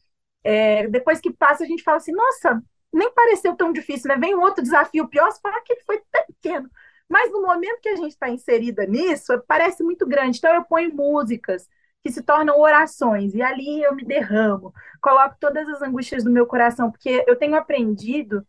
[0.45, 2.63] é, depois que passa, a gente fala assim, nossa,
[2.93, 4.17] nem pareceu tão difícil, né?
[4.17, 6.71] Vem um outro desafio pior, você fala que ele foi pequeno.
[7.09, 10.39] Mas no momento que a gente está inserida nisso, parece muito grande.
[10.39, 11.69] Então eu ponho músicas
[12.05, 16.47] que se tornam orações, e ali eu me derramo, coloco todas as angústias do meu
[16.47, 18.47] coração, porque eu tenho aprendido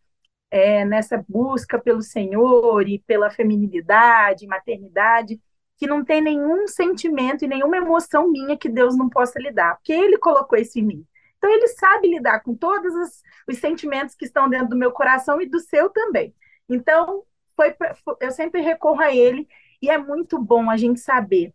[0.52, 5.40] é, nessa busca pelo Senhor e pela feminilidade, maternidade,
[5.78, 9.94] que não tem nenhum sentimento e nenhuma emoção minha que Deus não possa lidar, porque
[9.94, 11.06] Ele colocou isso em mim.
[11.38, 15.42] Então, Ele sabe lidar com todos os, os sentimentos que estão dentro do meu coração
[15.42, 16.36] e do seu também.
[16.68, 17.24] Então,
[17.56, 17.74] foi,
[18.20, 19.48] eu sempre recorro a Ele
[19.82, 21.54] e é muito bom a gente saber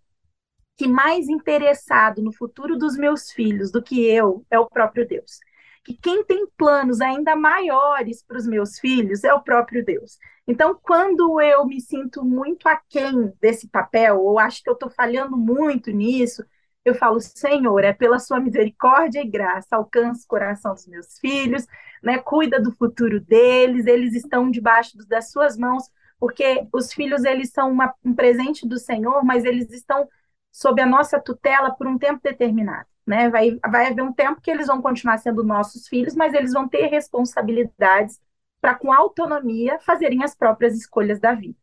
[0.81, 5.39] que mais interessado no futuro dos meus filhos do que eu é o próprio Deus.
[5.85, 10.17] Que quem tem planos ainda maiores para os meus filhos é o próprio Deus.
[10.49, 15.37] Então, quando eu me sinto muito aquém desse papel, ou acho que eu estou falhando
[15.37, 16.43] muito nisso,
[16.83, 21.67] eu falo, Senhor, é pela sua misericórdia e graça, alcança o coração dos meus filhos,
[22.03, 22.17] né?
[22.21, 27.71] Cuida do futuro deles, eles estão debaixo das suas mãos, porque os filhos eles são
[27.71, 30.09] uma, um presente do Senhor, mas eles estão
[30.53, 32.87] sob a nossa tutela por um tempo determinado.
[33.07, 33.29] Né?
[33.29, 36.69] Vai, vai haver um tempo que eles vão continuar sendo nossos filhos, mas eles vão
[36.69, 38.21] ter responsabilidades
[38.61, 41.59] para, com autonomia, fazerem as próprias escolhas da vida.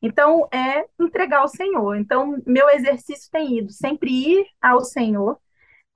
[0.00, 1.96] Então, é entregar ao Senhor.
[1.96, 5.38] Então, meu exercício tem ido sempre ir ao Senhor,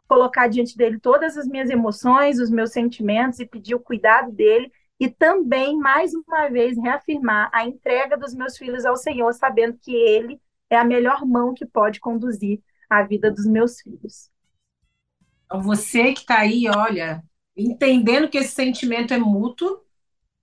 [0.08, 4.72] colocar diante dele todas as minhas emoções, os meus sentimentos e pedir o cuidado dele
[4.98, 9.94] e também, mais uma vez, reafirmar a entrega dos meus filhos ao Senhor, sabendo que
[9.94, 14.30] ele é a melhor mão que pode conduzir a vida dos meus filhos.
[15.44, 17.22] Então, você que está aí, olha,
[17.56, 19.80] entendendo que esse sentimento é mútuo,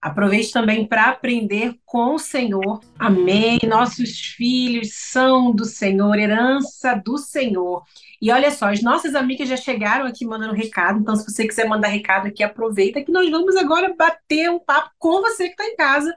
[0.01, 2.81] aproveite também para aprender com o Senhor.
[2.97, 3.59] Amém.
[3.67, 7.83] Nossos filhos são do Senhor, herança do Senhor.
[8.21, 11.67] E olha só, as nossas amigas já chegaram aqui mandando recado, então se você quiser
[11.67, 15.65] mandar recado aqui, aproveita que nós vamos agora bater um papo com você que está
[15.65, 16.15] em casa,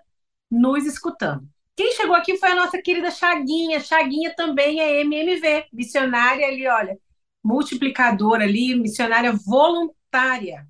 [0.51, 1.49] nos escutando.
[1.77, 3.81] Quem chegou aqui foi a nossa querida Chaguinha.
[3.81, 6.99] Chaguinha também é MMV, missionária ali, olha,
[7.45, 10.67] multiplicadora ali, missionária voluntária.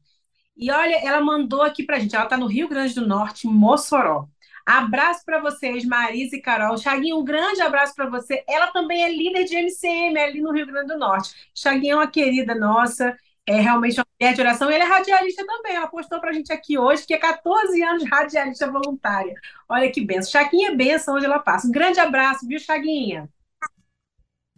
[0.56, 4.28] E olha, ela mandou aqui pra gente, ela está no Rio Grande do Norte, Mossoró.
[4.66, 6.76] Abraço para vocês, Marisa e Carol.
[6.76, 8.42] Chaguinha, um grande abraço para você.
[8.48, 11.50] Ela também é líder de MCM ali no Rio Grande do Norte.
[11.54, 14.70] Chaguinha é uma querida nossa é realmente uma mulher de oração.
[14.70, 15.76] Ele é radialista também.
[15.76, 19.34] Ela postou para a gente aqui hoje que é 14 anos de radialista voluntária.
[19.68, 20.32] Olha que benção.
[20.32, 21.68] Chaguinha é benção onde ela passa.
[21.68, 23.28] Um grande abraço, viu, Chaguinha?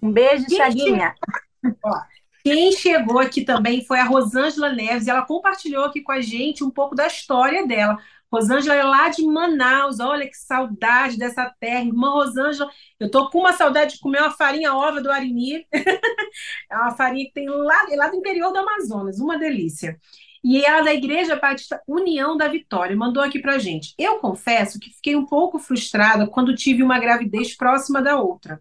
[0.03, 1.15] Um beijo, quem Chaguinha.
[1.63, 2.01] Chegou, ó,
[2.43, 5.07] quem chegou aqui também foi a Rosângela Neves.
[5.07, 7.99] Ela compartilhou aqui com a gente um pouco da história dela.
[8.33, 11.85] Rosângela é lá de Manaus, olha que saudade dessa terra.
[11.85, 15.67] Irmã Rosângela, eu tô com uma saudade de comer uma farinha ova do Arini.
[16.71, 19.99] é uma farinha que tem lá, lá do interior do Amazonas, uma delícia.
[20.45, 23.95] E ela é da Igreja Batista União da Vitória mandou aqui pra gente.
[23.99, 28.61] Eu confesso que fiquei um pouco frustrada quando tive uma gravidez próxima da outra.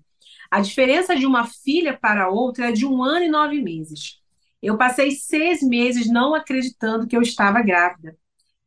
[0.49, 4.19] A diferença de uma filha para outra é de um ano e nove meses.
[4.61, 8.17] Eu passei seis meses não acreditando que eu estava grávida.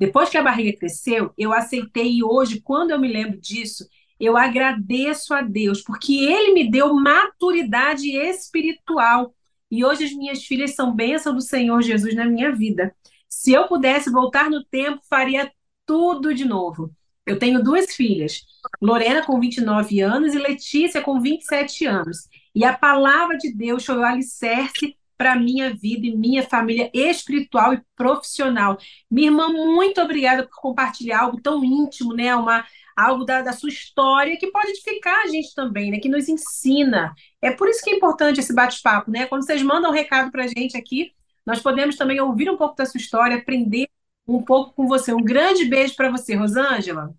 [0.00, 3.86] Depois que a barriga cresceu, eu aceitei e hoje, quando eu me lembro disso,
[4.18, 9.34] eu agradeço a Deus, porque Ele me deu maturidade espiritual.
[9.70, 12.96] E hoje as minhas filhas são bênção do Senhor Jesus na minha vida.
[13.28, 15.52] Se eu pudesse voltar no tempo, faria
[15.84, 16.90] tudo de novo.
[17.26, 18.40] Eu tenho duas filhas,
[18.80, 22.26] Lorena com 29 anos e Letícia com 27 anos.
[22.54, 27.74] E a palavra de Deus foi o alicerce para minha vida e minha família espiritual
[27.74, 28.78] e profissional.
[29.10, 32.34] Minha irmã, muito obrigada por compartilhar algo tão íntimo, né?
[32.34, 32.64] Uma,
[32.96, 35.98] algo da, da sua história que pode edificar a gente também, né?
[35.98, 37.14] Que nos ensina.
[37.42, 39.26] É por isso que é importante esse bate-papo, né?
[39.26, 41.12] Quando vocês mandam um recado para a gente aqui,
[41.44, 43.88] nós podemos também ouvir um pouco da sua história, aprender
[44.26, 45.12] um pouco com você.
[45.12, 47.14] Um grande beijo para você, Rosângela.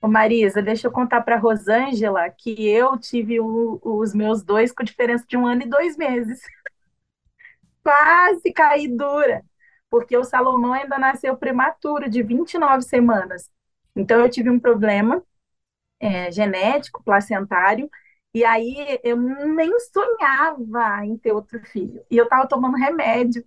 [0.00, 4.84] Ô Marisa, deixa eu contar para Rosângela que eu tive o, os meus dois com
[4.84, 6.40] diferença de um ano e dois meses
[7.86, 9.44] quase caí dura,
[9.90, 13.50] porque o Salomão ainda nasceu prematuro, de 29 semanas.
[13.94, 15.22] Então, eu tive um problema
[16.00, 17.90] é, genético, placentário,
[18.34, 22.02] E aí eu nem sonhava em ter outro filho.
[22.10, 23.44] E eu estava tomando remédio.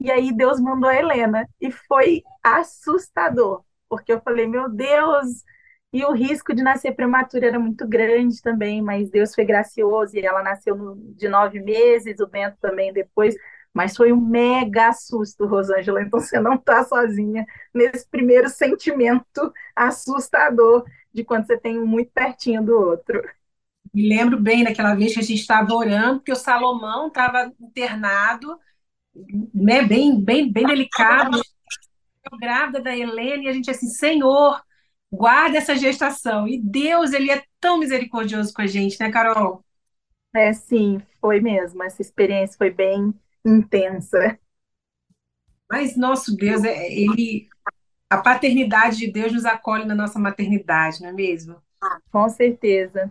[0.00, 1.48] E aí Deus mandou a Helena.
[1.60, 5.44] E foi assustador, porque eu falei, meu Deus,
[5.92, 10.26] e o risco de nascer prematura era muito grande também, mas Deus foi gracioso e
[10.26, 13.34] ela nasceu de nove meses, o Bento também depois.
[13.74, 16.00] Mas foi um mega susto, Rosângela.
[16.00, 22.12] Então você não está sozinha nesse primeiro sentimento assustador de quando você tem um muito
[22.12, 23.20] pertinho do outro.
[23.92, 28.58] Me lembro bem daquela vez que a gente estava orando, porque o Salomão estava internado,
[29.52, 31.40] né, bem, bem, bem delicado,
[32.40, 34.60] grávida da Helena, e a gente assim, Senhor,
[35.12, 36.48] guarda essa gestação.
[36.48, 39.64] E Deus, ele é tão misericordioso com a gente, né, Carol?
[40.34, 41.82] É, sim, foi mesmo.
[41.82, 44.38] Essa experiência foi bem intensa.
[45.70, 47.48] Mas nosso Deus, é, ele,
[48.08, 51.56] a paternidade de Deus nos acolhe na nossa maternidade, não é mesmo?
[52.10, 53.10] Com certeza.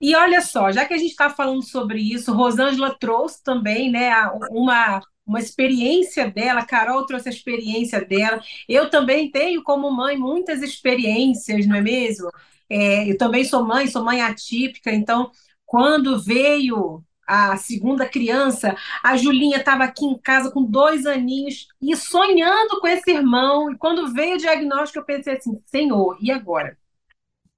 [0.00, 4.10] E olha só, já que a gente está falando sobre isso, Rosângela trouxe também né,
[4.50, 8.42] uma, uma experiência dela, Carol trouxe a experiência dela.
[8.66, 12.30] Eu também tenho, como mãe, muitas experiências, não é mesmo?
[12.68, 15.30] É, eu também sou mãe, sou mãe atípica, então,
[15.66, 21.94] quando veio a segunda criança, a Julinha estava aqui em casa com dois aninhos e
[21.96, 23.70] sonhando com esse irmão.
[23.70, 26.76] E quando veio o diagnóstico, eu pensei assim: Senhor, e agora?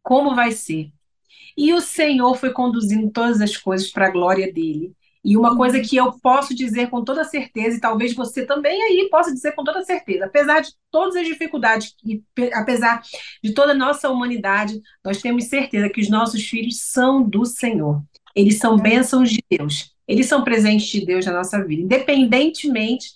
[0.02, 0.92] Como vai ser?
[1.56, 4.94] E o Senhor foi conduzindo todas as coisas para a glória dele.
[5.24, 9.08] E uma coisa que eu posso dizer com toda certeza, e talvez você também aí
[9.08, 13.00] possa dizer com toda certeza, apesar de todas as dificuldades, e apesar
[13.42, 18.02] de toda a nossa humanidade, nós temos certeza que os nossos filhos são do Senhor.
[18.34, 19.94] Eles são bênçãos de Deus.
[20.06, 23.10] Eles são presentes de Deus na nossa vida, independentemente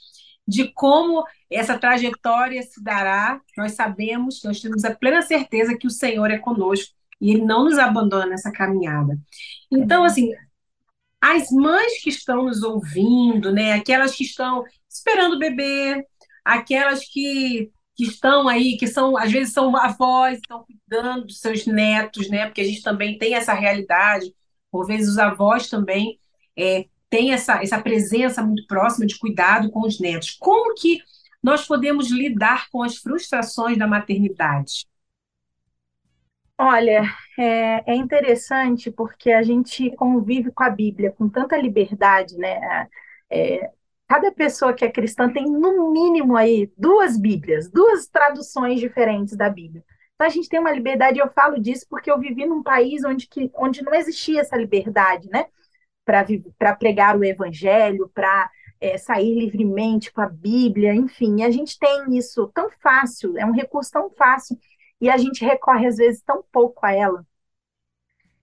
[0.46, 5.90] de como essa trajetória se dará, nós sabemos, nós temos a plena certeza que o
[5.90, 9.18] Senhor é conosco e ele não nos abandona nessa caminhada.
[9.70, 10.32] Então, assim,
[11.20, 16.04] as mães que estão nos ouvindo, né, aquelas que estão esperando o bebê,
[16.44, 21.66] aquelas que, que estão aí, que são, às vezes são avós, estão cuidando dos seus
[21.66, 24.32] netos, né, porque a gente também tem essa realidade,
[24.76, 26.20] por vezes os avós também
[26.54, 30.36] é, têm essa, essa presença muito próxima de cuidado com os netos.
[30.38, 30.98] Como que
[31.42, 34.86] nós podemos lidar com as frustrações da maternidade?
[36.58, 37.04] Olha,
[37.38, 42.86] é, é, interessante porque a gente convive com a Bíblia com tanta liberdade, né?
[43.30, 43.70] É,
[44.06, 49.48] cada pessoa que é cristã tem, no mínimo, aí duas Bíblias, duas traduções diferentes da
[49.48, 49.82] Bíblia.
[50.16, 53.28] Então a gente tem uma liberdade, eu falo disso porque eu vivi num país onde,
[53.28, 55.46] que, onde não existia essa liberdade, né?
[56.04, 58.50] Para pregar o evangelho, para
[58.80, 63.52] é, sair livremente com a Bíblia, enfim, a gente tem isso tão fácil, é um
[63.52, 64.58] recurso tão fácil
[65.00, 67.26] e a gente recorre às vezes tão pouco a ela.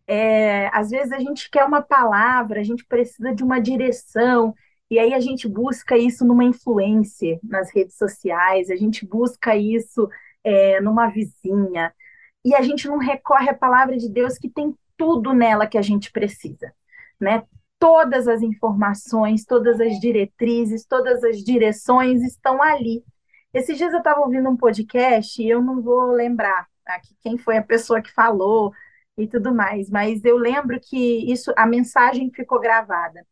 [0.05, 4.53] É, às vezes a gente quer uma palavra, a gente precisa de uma direção,
[4.91, 10.07] e aí a gente busca isso numa influência nas redes sociais, a gente busca isso
[10.43, 11.93] é, numa vizinha,
[12.45, 15.81] e a gente não recorre à palavra de Deus que tem tudo nela que a
[15.81, 16.73] gente precisa,
[17.19, 17.43] né?
[17.79, 23.03] Todas as informações, todas as diretrizes, todas as direções estão ali
[23.53, 27.57] esses dias eu estava ouvindo um podcast e eu não vou lembrar aqui quem foi
[27.57, 28.73] a pessoa que falou
[29.15, 33.25] e tudo mais, mas eu lembro que isso, a mensagem ficou gravada.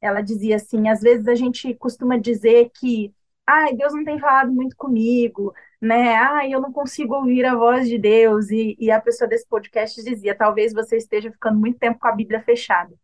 [0.00, 3.14] Ela dizia assim: às vezes a gente costuma dizer que,
[3.46, 5.54] ai, Deus não tem falado muito comigo,
[5.86, 6.16] né?
[6.16, 8.50] Ai, eu não consigo ouvir a voz de Deus.
[8.50, 12.12] E, e a pessoa desse podcast dizia: talvez você esteja ficando muito tempo com a
[12.12, 12.94] Bíblia fechada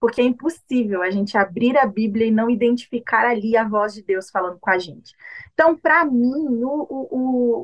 [0.00, 4.02] porque é impossível a gente abrir a Bíblia e não identificar ali a voz de
[4.02, 5.14] Deus falando com a gente.
[5.52, 7.08] Então, para mim, o, o,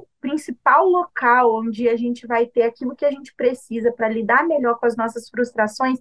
[0.01, 4.47] o, principal local onde a gente vai ter aquilo que a gente precisa para lidar
[4.47, 5.99] melhor com as nossas frustrações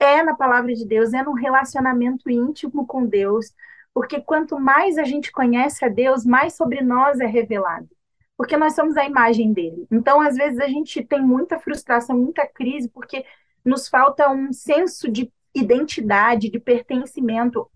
[0.00, 3.52] é na palavra de Deus, é no relacionamento íntimo com Deus,
[3.92, 7.88] porque quanto mais a gente conhece a Deus, mais sobre nós é revelado.
[8.36, 9.86] Porque nós somos a imagem dele.
[9.90, 13.24] Então, às vezes, a gente tem muita frustração, muita crise, porque
[13.64, 17.68] nos falta um senso de identidade, de pertencimento.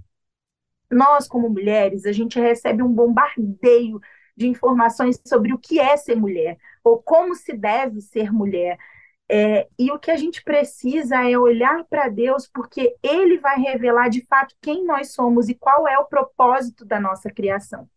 [0.91, 4.01] Nós, como mulheres, a gente recebe um bombardeio
[4.37, 8.79] de informações sobre o que é ser mulher, ou como se deve ser mulher.
[9.29, 14.09] É, e o que a gente precisa é olhar para Deus, porque Ele vai revelar
[14.09, 17.89] de fato quem nós somos e qual é o propósito da nossa criação.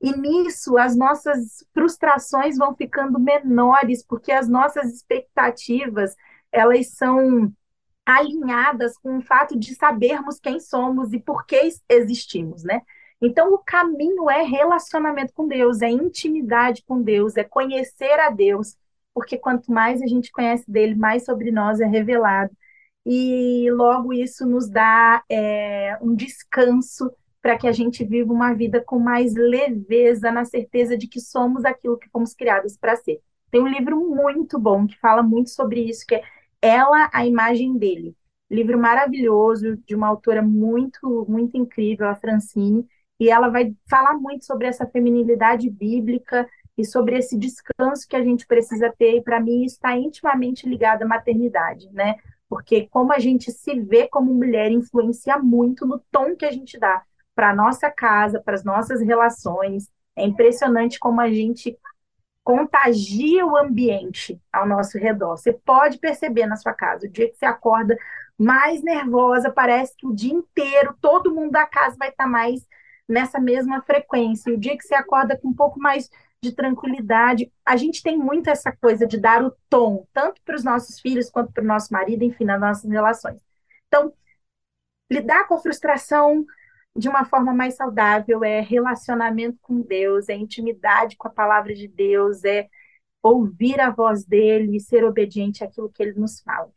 [0.00, 6.14] E nisso, as nossas frustrações vão ficando menores, porque as nossas expectativas,
[6.52, 7.52] elas são
[8.06, 12.82] alinhadas com o fato de sabermos quem somos e por que existimos, né?
[13.20, 18.76] Então, o caminho é relacionamento com Deus, é intimidade com Deus, é conhecer a Deus,
[19.12, 22.50] porque quanto mais a gente conhece dele, mais sobre nós é revelado.
[23.06, 27.10] e logo isso nos dá é, um descanso
[27.40, 31.64] para que a gente viva uma vida com mais leveza, na certeza de que somos
[31.64, 33.20] aquilo que fomos criados para ser.
[33.50, 36.22] Tem um livro muito bom que fala muito sobre isso, que é
[36.60, 38.14] Ela, a Imagem dele.
[38.50, 42.86] Livro maravilhoso, de uma autora muito, muito incrível, a Francine,
[43.20, 48.22] e ela vai falar muito sobre essa feminilidade bíblica e sobre esse descanso que a
[48.22, 52.16] gente precisa ter, e para mim está intimamente ligado à maternidade, né?
[52.48, 56.78] Porque como a gente se vê como mulher influencia muito no tom que a gente
[56.78, 57.02] dá
[57.38, 59.88] para a nossa casa, para as nossas relações.
[60.16, 61.78] É impressionante como a gente
[62.42, 65.36] contagia o ambiente ao nosso redor.
[65.36, 67.96] Você pode perceber na sua casa, o dia que você acorda
[68.36, 72.66] mais nervosa, parece que o dia inteiro todo mundo da casa vai estar mais
[73.08, 74.50] nessa mesma frequência.
[74.50, 76.10] E o dia que você acorda com um pouco mais
[76.42, 80.64] de tranquilidade, a gente tem muito essa coisa de dar o tom, tanto para os
[80.64, 83.38] nossos filhos quanto para o nosso marido, enfim, nas nossas relações.
[83.86, 84.12] Então,
[85.08, 86.44] lidar com a frustração
[86.98, 91.86] de uma forma mais saudável, é relacionamento com Deus, é intimidade com a palavra de
[91.86, 92.68] Deus, é
[93.22, 96.72] ouvir a voz dele e ser obediente àquilo que ele nos fala.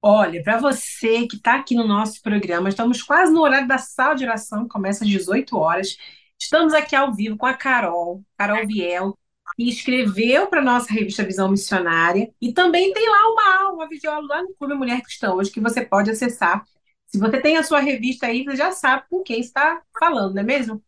[0.00, 4.14] Olha, para você que está aqui no nosso programa, estamos quase no horário da sala
[4.14, 5.96] de oração, começa às 18 horas.
[6.38, 9.18] Estamos aqui ao vivo com a Carol, Carol Viel,
[9.56, 12.30] que escreveu para nossa revista Visão Missionária.
[12.40, 15.60] E também tem lá uma aula, uma videoaula lá no Clube Mulher Cristã hoje, que
[15.60, 16.62] você pode acessar
[17.08, 20.42] se você tem a sua revista aí, você já sabe com quem está falando, não
[20.42, 20.82] é mesmo?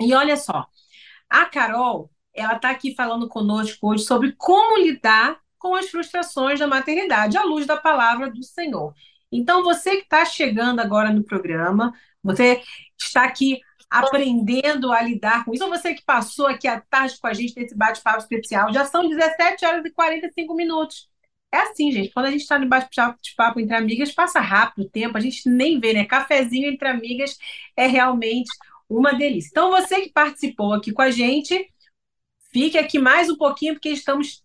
[0.00, 0.66] E olha só,
[1.28, 6.66] a Carol, ela está aqui falando conosco hoje sobre como lidar com as frustrações da
[6.66, 8.94] maternidade, à luz da palavra do Senhor.
[9.30, 11.92] Então, você que está chegando agora no programa,
[12.22, 12.62] você
[12.98, 17.26] está aqui aprendendo a lidar com isso, ou você que passou aqui à tarde com
[17.26, 21.09] a gente nesse bate-papo especial, já são 17 horas e 45 minutos.
[21.52, 25.16] É assim, gente, quando a gente está no bate-papo entre amigas, passa rápido o tempo,
[25.18, 26.04] a gente nem vê, né?
[26.04, 27.36] Cafezinho entre amigas
[27.76, 28.48] é realmente
[28.88, 29.48] uma delícia.
[29.50, 31.68] Então, você que participou aqui com a gente,
[32.52, 34.44] fique aqui mais um pouquinho, porque estamos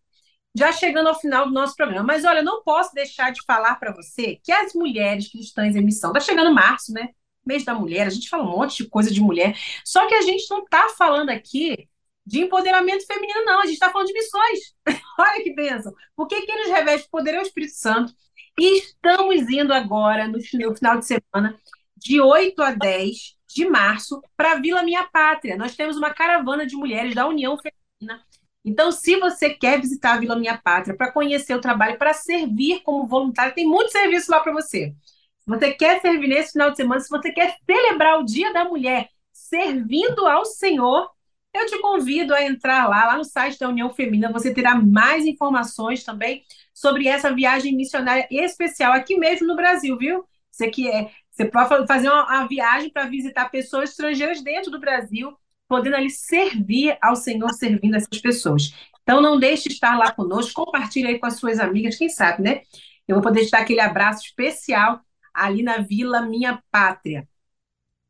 [0.56, 2.04] já chegando ao final do nosso programa.
[2.04, 6.12] Mas olha, não posso deixar de falar para você que as mulheres cristãs em missão,
[6.12, 7.10] está chegando março, né?
[7.46, 10.22] Mês da mulher, a gente fala um monte de coisa de mulher, só que a
[10.22, 11.88] gente não está falando aqui
[12.26, 13.60] de empoderamento feminino, não.
[13.60, 14.60] A gente está falando de missões.
[15.20, 15.94] Olha que bênção.
[16.16, 18.14] Porque quem nos reveste poder é o Espírito Santo.
[18.60, 21.60] E estamos indo agora, no, final de semana,
[21.96, 25.58] de 8 a 10 de março, para a Vila Minha Pátria.
[25.58, 28.24] Nós temos uma caravana de mulheres da União Feminina.
[28.64, 32.82] Então, se você quer visitar a Vila Minha Pátria para conhecer o trabalho, para servir
[32.82, 34.96] como voluntário, tem muito serviço lá para você.
[35.40, 38.66] Se você quer servir nesse final de semana, se você quer celebrar o Dia da
[38.66, 41.08] Mulher servindo ao Senhor,
[41.56, 45.26] eu te convido a entrar lá, lá no site da União Feminina, você terá mais
[45.26, 46.44] informações também
[46.74, 50.24] sobre essa viagem missionária especial aqui mesmo no Brasil, viu?
[50.52, 54.80] Você que é, você pode fazer uma, uma viagem para visitar pessoas estrangeiras dentro do
[54.80, 55.36] Brasil,
[55.68, 58.74] podendo ali servir ao Senhor, servindo essas pessoas.
[59.04, 62.42] Então não deixe de estar lá conosco, compartilhe aí com as suas amigas, quem sabe,
[62.42, 62.62] né?
[63.08, 65.02] Eu vou poder te dar aquele abraço especial
[65.34, 67.28] ali na Vila Minha Pátria.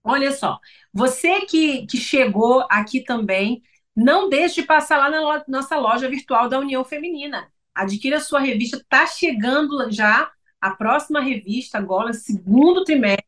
[0.06, 0.60] Olha só,
[0.94, 3.64] você que, que chegou aqui também,
[3.96, 7.52] não deixe de passar lá na nossa loja virtual da União Feminina.
[7.74, 10.32] Adquira a sua revista, está chegando já
[10.62, 13.26] a próxima revista, agora, segundo trimestre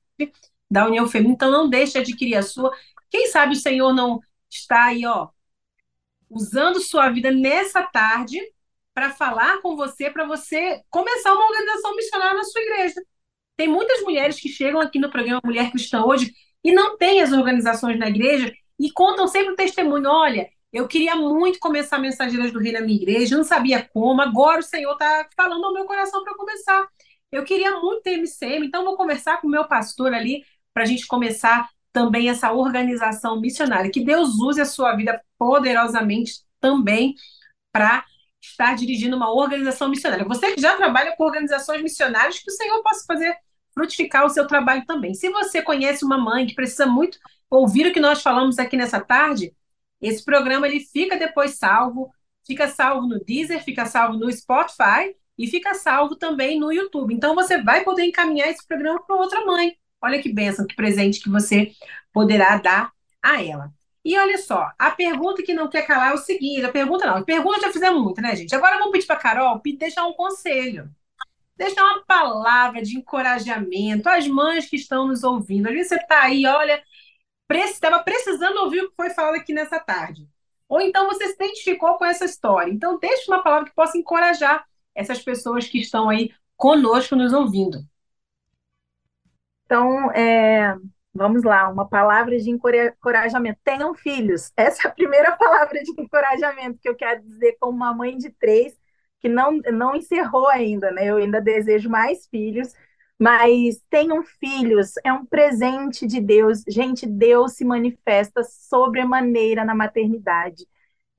[0.69, 2.71] da União Feminina, então não deixe de adquirir a sua.
[3.09, 5.30] Quem sabe o Senhor não está aí, ó,
[6.30, 8.39] usando sua vida nessa tarde
[8.93, 13.01] para falar com você, para você começar uma organização missionária na sua igreja.
[13.55, 16.32] Tem muitas mulheres que chegam aqui no programa Mulher Cristã hoje
[16.68, 20.09] e não tem as organizações na igreja e contam sempre o testemunho.
[20.09, 24.59] Olha, eu queria muito começar Mensageiras do Rei na minha igreja, não sabia como, agora
[24.59, 26.86] o Senhor está falando ao meu coração para começar.
[27.32, 30.43] Eu queria muito ter MCM, então vou conversar com o meu pastor ali
[30.74, 33.89] para a gente começar também essa organização missionária.
[33.89, 37.15] Que Deus use a sua vida poderosamente também
[37.72, 38.03] para
[38.41, 40.26] estar dirigindo uma organização missionária.
[40.26, 43.38] Você que já trabalha com organizações missionárias, que o Senhor possa fazer
[43.78, 45.13] frutificar o seu trabalho também.
[45.13, 48.99] Se você conhece uma mãe que precisa muito ouvir o que nós falamos aqui nessa
[48.99, 49.53] tarde,
[50.01, 52.11] esse programa ele fica depois salvo,
[52.45, 57.13] fica salvo no Deezer, fica salvo no Spotify e fica salvo também no YouTube.
[57.13, 59.78] Então você vai poder encaminhar esse programa para outra mãe.
[60.01, 61.71] Olha que bênção, que presente que você
[62.11, 63.71] poderá dar a ela.
[64.03, 67.17] E olha só, a pergunta que não quer calar é o seguinte: a pergunta não,
[67.17, 68.55] a pergunta já fizemos muito, né, gente?
[68.55, 70.89] Agora vamos pedir para a Carol deixar um conselho
[71.58, 75.68] deixar uma palavra de encorajamento às mães que estão nos ouvindo.
[75.68, 76.82] Às vezes você está aí, olha,
[77.51, 80.28] estava precisando ouvir o que foi falado aqui nessa tarde.
[80.70, 82.72] Ou então você se identificou com essa história.
[82.72, 87.80] Então, deixe uma palavra que possa encorajar essas pessoas que estão aí conosco nos ouvindo.
[89.66, 90.76] Então, é,
[91.14, 93.60] vamos lá, uma palavra de encorajamento.
[93.64, 94.51] Tenham filhos.
[94.55, 98.30] Essa é a primeira palavra de encorajamento que eu quero dizer como uma mãe de
[98.30, 98.78] três
[99.28, 101.05] que não, não encerrou ainda, né?
[101.05, 102.73] Eu ainda desejo mais filhos,
[103.19, 106.63] mas tenham filhos, é um presente de Deus.
[106.67, 110.65] Gente, Deus se manifesta sobremaneira na maternidade.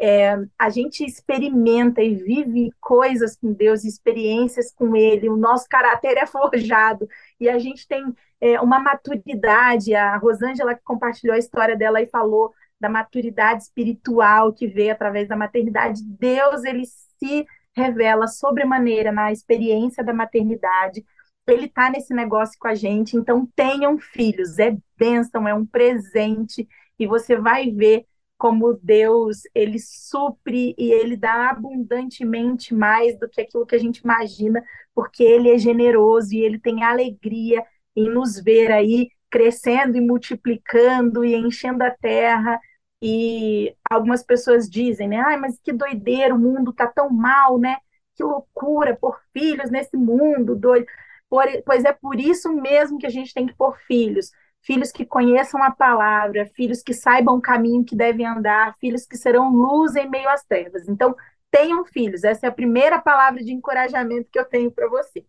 [0.01, 6.17] É, a gente experimenta e vive coisas com Deus, experiências com Ele, o nosso caráter
[6.17, 7.09] é forjado
[7.41, 9.95] e a gente tem é, uma maturidade.
[9.95, 15.29] A Rosângela que compartilhou a história dela e falou da maturidade espiritual que veio através
[15.29, 16.01] da maternidade.
[16.05, 17.45] Deus, ele se
[17.77, 21.05] revela sobremaneira na experiência da maternidade
[21.53, 26.69] ele está nesse negócio com a gente, então tenham filhos, é bênção, é um presente,
[26.99, 28.05] e você vai ver
[28.37, 33.99] como Deus, ele supre e ele dá abundantemente mais do que aquilo que a gente
[33.99, 34.63] imagina,
[34.95, 37.65] porque ele é generoso e ele tem alegria
[37.97, 42.61] em nos ver aí crescendo e multiplicando e enchendo a terra.
[43.01, 45.19] E algumas pessoas dizem, né?
[45.21, 47.77] Ai, mas que doideira, o mundo tá tão mal, né?
[48.15, 50.87] Que loucura por filhos nesse mundo doido.
[51.31, 54.31] Por, pois é por isso mesmo que a gente tem que pôr filhos.
[54.63, 59.17] Filhos que conheçam a palavra, filhos que saibam o caminho que devem andar, filhos que
[59.17, 60.89] serão luz em meio às trevas.
[60.89, 61.15] Então,
[61.51, 62.25] tenham filhos.
[62.25, 65.25] Essa é a primeira palavra de encorajamento que eu tenho para você.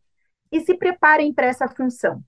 [0.52, 2.24] E se preparem para essa função.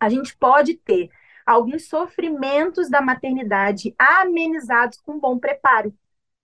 [0.00, 1.10] A gente pode ter
[1.46, 5.94] alguns sofrimentos da maternidade amenizados com bom preparo.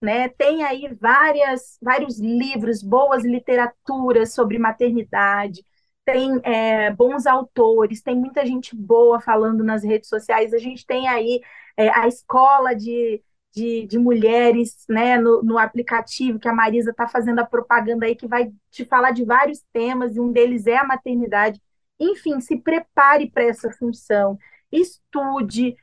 [0.01, 0.29] Né?
[0.29, 5.65] Tem aí várias, vários livros, boas literaturas sobre maternidade,
[6.09, 10.55] tem é, bons autores, tem muita gente boa falando nas redes sociais.
[10.55, 11.43] A gente tem aí
[11.77, 13.23] é, a escola de,
[13.55, 18.17] de, de mulheres né, no, no, aplicativo, que a Marisa está fazendo a propaganda aí,
[18.17, 21.61] que vai te falar de vários temas, e um deles é a maternidade.
[22.01, 24.39] Enfim, se prepare para essa função,
[24.71, 25.77] estude,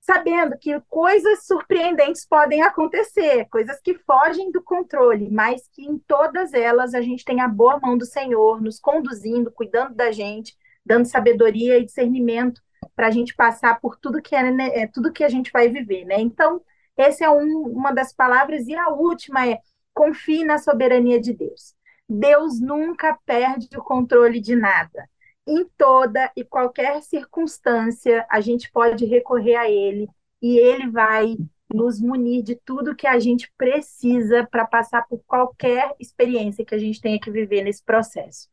[0.00, 6.52] sabendo que coisas surpreendentes podem acontecer, coisas que fogem do controle, mas que em todas
[6.52, 11.06] elas a gente tem a boa mão do Senhor nos conduzindo, cuidando da gente, dando
[11.06, 12.60] sabedoria e discernimento
[12.96, 15.68] para a gente passar por tudo que é, né, é, tudo que a gente vai
[15.68, 16.20] viver, né?
[16.20, 16.60] Então,
[16.96, 19.60] essa é um, uma das palavras e a última é
[19.94, 21.74] confie na soberania de Deus.
[22.08, 25.08] Deus nunca perde o controle de nada
[25.46, 30.08] em toda e qualquer circunstância, a gente pode recorrer a Ele
[30.40, 31.36] e Ele vai
[31.72, 36.78] nos munir de tudo que a gente precisa para passar por qualquer experiência que a
[36.78, 38.48] gente tenha que viver nesse processo.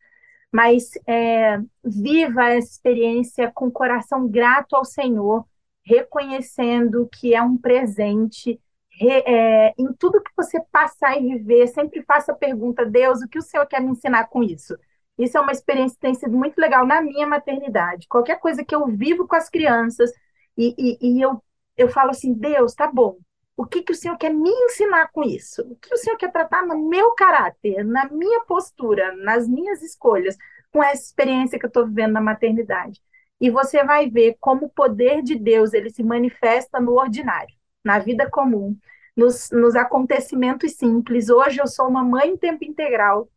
[0.52, 5.46] Mas é, viva essa experiência com coração grato ao Senhor,
[5.84, 8.60] reconhecendo que é um presente.
[8.92, 13.28] Re, é, em tudo que você passar e viver, sempre faça a pergunta: Deus, o
[13.28, 14.76] que o Senhor quer me ensinar com isso?
[15.20, 18.08] Isso é uma experiência que tem sido muito legal na minha maternidade.
[18.08, 20.12] Qualquer coisa que eu vivo com as crianças
[20.58, 21.44] e, e, e eu,
[21.78, 23.18] eu falo assim, Deus, tá bom.
[23.58, 25.62] O que, que o Senhor quer me ensinar com isso?
[25.64, 30.38] O que o Senhor quer tratar no meu caráter, na minha postura, nas minhas escolhas,
[30.72, 33.02] com essa experiência que eu estou vivendo na maternidade?
[33.42, 37.54] E você vai ver como o poder de Deus ele se manifesta no ordinário,
[37.84, 38.78] na vida comum,
[39.16, 41.30] nos, nos acontecimentos simples.
[41.30, 43.30] Hoje eu sou uma mãe em tempo integral,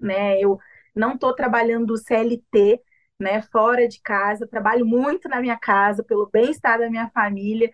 [0.00, 0.40] né?
[0.40, 0.58] Eu
[0.94, 2.80] não estou trabalhando CLT,
[3.18, 7.70] né, fora de casa, trabalho muito na minha casa, pelo bem-estar da minha família,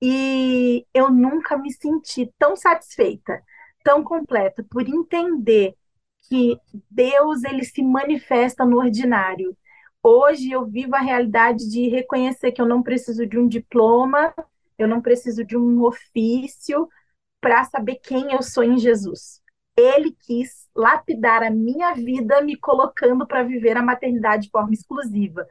[0.00, 3.42] e eu nunca me senti tão satisfeita,
[3.84, 5.74] tão completa, por entender
[6.28, 6.56] que
[6.90, 9.56] Deus ele se manifesta no ordinário.
[10.02, 14.34] Hoje eu vivo a realidade de reconhecer que eu não preciso de um diploma,
[14.78, 16.88] eu não preciso de um ofício
[17.40, 19.40] para saber quem eu sou em Jesus.
[19.76, 25.46] Ele quis lapidar a minha vida, me colocando para viver a maternidade de forma exclusiva.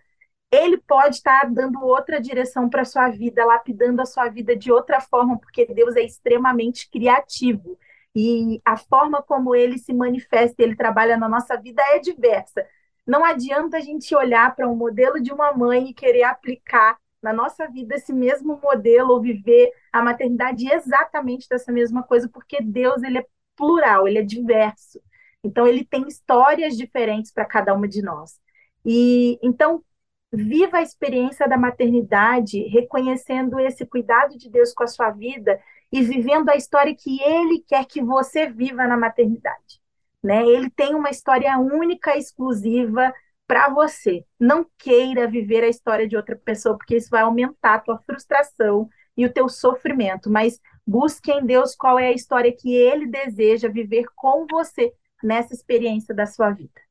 [0.52, 4.72] Ele pode estar dando outra direção para a sua vida, lapidando a sua vida de
[4.72, 7.78] outra forma, porque Deus é extremamente criativo.
[8.16, 12.66] E a forma como ele se manifesta, ele trabalha na nossa vida é diversa.
[13.08, 17.32] Não adianta a gente olhar para um modelo de uma mãe e querer aplicar na
[17.32, 23.04] nossa vida esse mesmo modelo ou viver a maternidade exatamente dessa mesma coisa, porque Deus
[23.04, 25.02] ele é plural, ele é diverso.
[25.44, 28.40] Então, ele tem histórias diferentes para cada uma de nós.
[28.86, 29.84] E então,
[30.32, 35.60] viva a experiência da maternidade, reconhecendo esse cuidado de Deus com a sua vida
[35.92, 39.82] e vivendo a história que ele quer que você viva na maternidade.
[40.24, 40.46] Né?
[40.46, 43.14] Ele tem uma história única, exclusiva
[43.46, 44.24] para você.
[44.40, 48.88] Não queira viver a história de outra pessoa, porque isso vai aumentar a tua frustração
[49.18, 53.68] e o teu sofrimento, mas busque em Deus qual é a história que ele deseja
[53.68, 54.94] viver com você
[55.24, 56.82] nessa experiência da sua vida.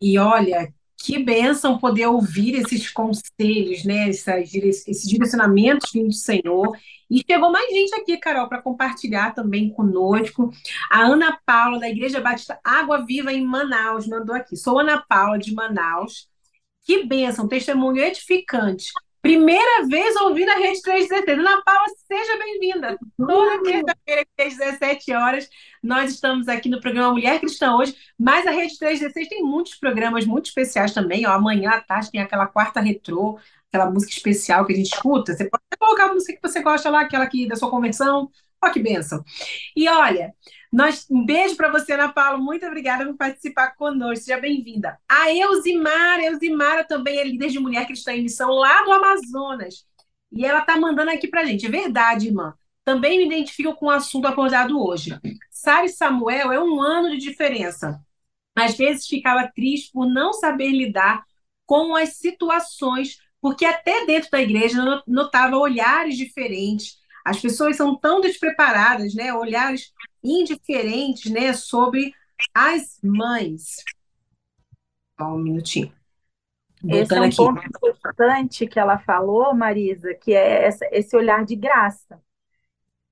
[0.00, 4.08] E olha, que bênção poder ouvir esses conselhos, né?
[4.08, 6.76] Essas, esses direcionamentos vindos do Senhor.
[7.10, 10.50] E chegou mais gente aqui, Carol, para compartilhar também conosco.
[10.90, 14.56] A Ana Paula, da Igreja Batista Água Viva em Manaus, mandou aqui.
[14.56, 16.28] Sou Ana Paula, de Manaus.
[16.82, 18.90] Que bênção, testemunho edificante.
[19.26, 21.36] Primeira vez ouvindo a Rede 316.
[21.40, 22.96] Ana Paula, seja bem-vinda.
[23.18, 25.50] Toda terça-feira, às 17 horas,
[25.82, 30.24] nós estamos aqui no programa Mulher Cristã hoje, mas a Rede 316 tem muitos programas
[30.24, 31.26] muito especiais também.
[31.26, 33.36] Ó, amanhã à tarde tem aquela quarta retrô,
[33.68, 35.34] aquela música especial que a gente escuta.
[35.34, 38.30] Você pode colocar a música que você gosta lá, aquela aqui da sua conversão.
[38.62, 39.24] Olha que bênção.
[39.74, 40.32] E olha,
[40.76, 42.36] nós, um beijo para você, Ana Paula.
[42.36, 44.26] Muito obrigada por participar conosco.
[44.26, 44.98] Seja bem-vinda.
[45.08, 49.86] A Elzimara, Elzimara também é líder de mulher cristã em missão lá do Amazonas.
[50.30, 51.64] E ela está mandando aqui para gente.
[51.64, 52.52] É verdade, irmã.
[52.84, 55.18] Também me identifico com o assunto acordado hoje.
[55.50, 57.98] Sara e Samuel é um ano de diferença.
[58.54, 61.24] Às vezes ficava triste por não saber lidar
[61.64, 66.98] com as situações, porque até dentro da igreja notava olhares diferentes.
[67.24, 69.32] As pessoas são tão despreparadas, né?
[69.32, 69.90] Olhares
[70.26, 72.12] indiferentes né, sobre
[72.54, 73.76] as mães.
[75.18, 75.92] Só um minutinho.
[76.88, 77.36] Esse é um aqui.
[77.36, 82.20] ponto importante que ela falou, Marisa, que é essa, esse olhar de graça.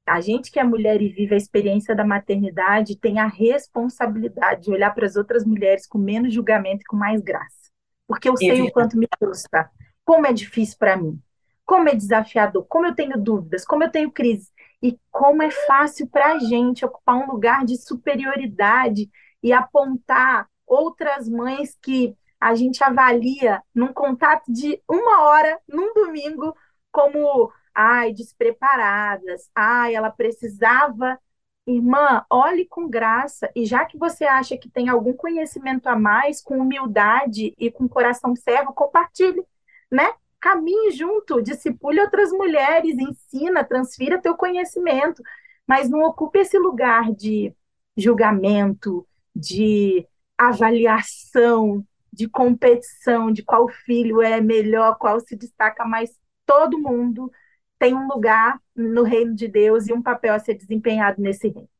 [0.06, 4.70] A gente que é mulher e vive a experiência da maternidade tem a responsabilidade de
[4.70, 7.70] olhar para as outras mulheres com menos julgamento e com mais graça.
[8.06, 8.68] Porque eu é sei verdade.
[8.68, 9.70] o quanto me custa,
[10.04, 11.18] como é difícil para mim,
[11.64, 14.52] como é desafiador, como eu tenho dúvidas, como eu tenho crises
[14.84, 19.10] e como é fácil para a gente ocupar um lugar de superioridade
[19.42, 26.54] e apontar outras mães que a gente avalia num contato de uma hora, num domingo,
[26.92, 31.18] como, ai, despreparadas, ai, ela precisava.
[31.66, 36.42] Irmã, olhe com graça, e já que você acha que tem algum conhecimento a mais,
[36.42, 39.42] com humildade e com coração servo, compartilhe,
[39.90, 40.12] né?
[40.44, 45.22] Caminhe junto, discipule outras mulheres, ensina, transfira teu conhecimento,
[45.66, 47.50] mas não ocupe esse lugar de
[47.96, 51.82] julgamento, de avaliação,
[52.12, 56.10] de competição, de qual filho é melhor, qual se destaca mais.
[56.44, 57.32] Todo mundo
[57.78, 61.70] tem um lugar no reino de Deus e um papel a ser desempenhado nesse reino.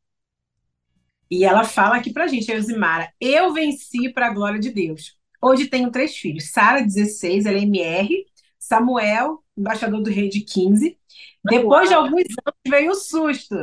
[1.31, 5.19] E ela fala aqui pra gente, Elzimara, eu venci para a glória de Deus.
[5.43, 8.25] Hoje tenho três filhos, Sara, 16, ela é MR,
[8.67, 10.99] Samuel, embaixador do rei de 15.
[11.45, 13.57] Depois de alguns anos veio o susto.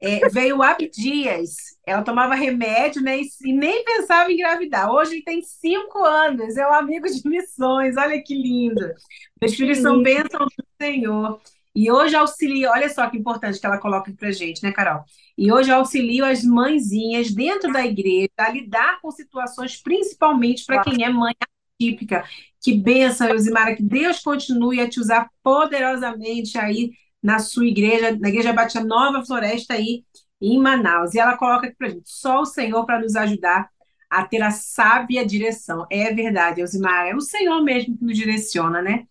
[0.00, 1.54] É, veio o Abdias.
[1.86, 4.90] Ela tomava remédio né, e, e, nem pensava em engravidar.
[4.90, 7.96] Hoje ele tem cinco anos, é um amigo de missões.
[7.96, 8.92] Olha que lindo.
[9.40, 11.40] Meus filhos são bênçãos do Senhor.
[11.74, 15.04] E hoje auxilio, olha só que importante que ela coloca para gente, né, Carol?
[15.36, 21.04] E hoje auxilio as mãezinhas dentro da igreja a lidar com situações, principalmente para quem
[21.04, 21.34] é mãe
[21.80, 22.24] típica.
[22.60, 28.28] Que benção, Elzimara, que Deus continue a te usar poderosamente aí na sua igreja, na
[28.28, 30.04] Igreja Batista Nova Floresta aí
[30.40, 31.14] em Manaus.
[31.14, 33.68] E ela coloca aqui para gente, só o Senhor para nos ajudar
[34.10, 35.86] a ter a sábia direção.
[35.90, 39.04] É verdade, Elzimara, é o Senhor mesmo que nos direciona, né?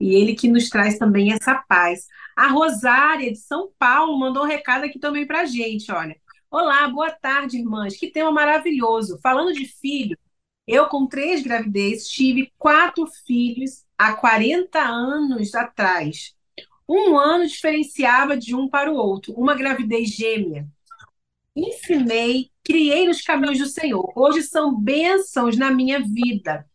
[0.00, 2.06] E ele que nos traz também essa paz.
[2.36, 6.16] A Rosária, de São Paulo, mandou um recado aqui também para gente, olha.
[6.50, 7.96] Olá, boa tarde, irmãs.
[7.96, 9.18] Que tema maravilhoso.
[9.22, 10.16] Falando de filho,
[10.68, 16.34] eu, com três gravidez, tive quatro filhos há 40 anos atrás.
[16.86, 20.68] Um ano diferenciava de um para o outro, uma gravidez gêmea.
[21.56, 24.12] Ensinei, criei nos caminhos do Senhor.
[24.14, 26.66] Hoje são bênçãos na minha vida.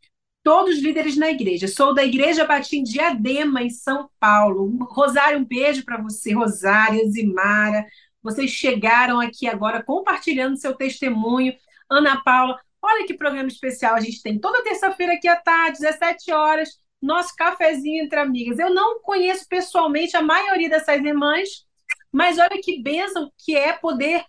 [0.41, 1.67] Todos líderes na igreja.
[1.67, 4.75] Sou da Igreja Batista em Diadema, em São Paulo.
[4.89, 7.85] Rosário, um beijo para você, Rosária, Zimara.
[8.21, 11.53] Vocês chegaram aqui agora compartilhando seu testemunho.
[11.89, 16.34] Ana Paula, Olha que programa especial a gente tem toda terça-feira aqui à tarde, 17
[16.34, 16.69] horas,
[17.01, 18.59] nosso cafezinho entre amigas.
[18.59, 21.65] Eu não conheço pessoalmente a maioria dessas irmãs,
[22.11, 24.25] mas olha que bênção que é poder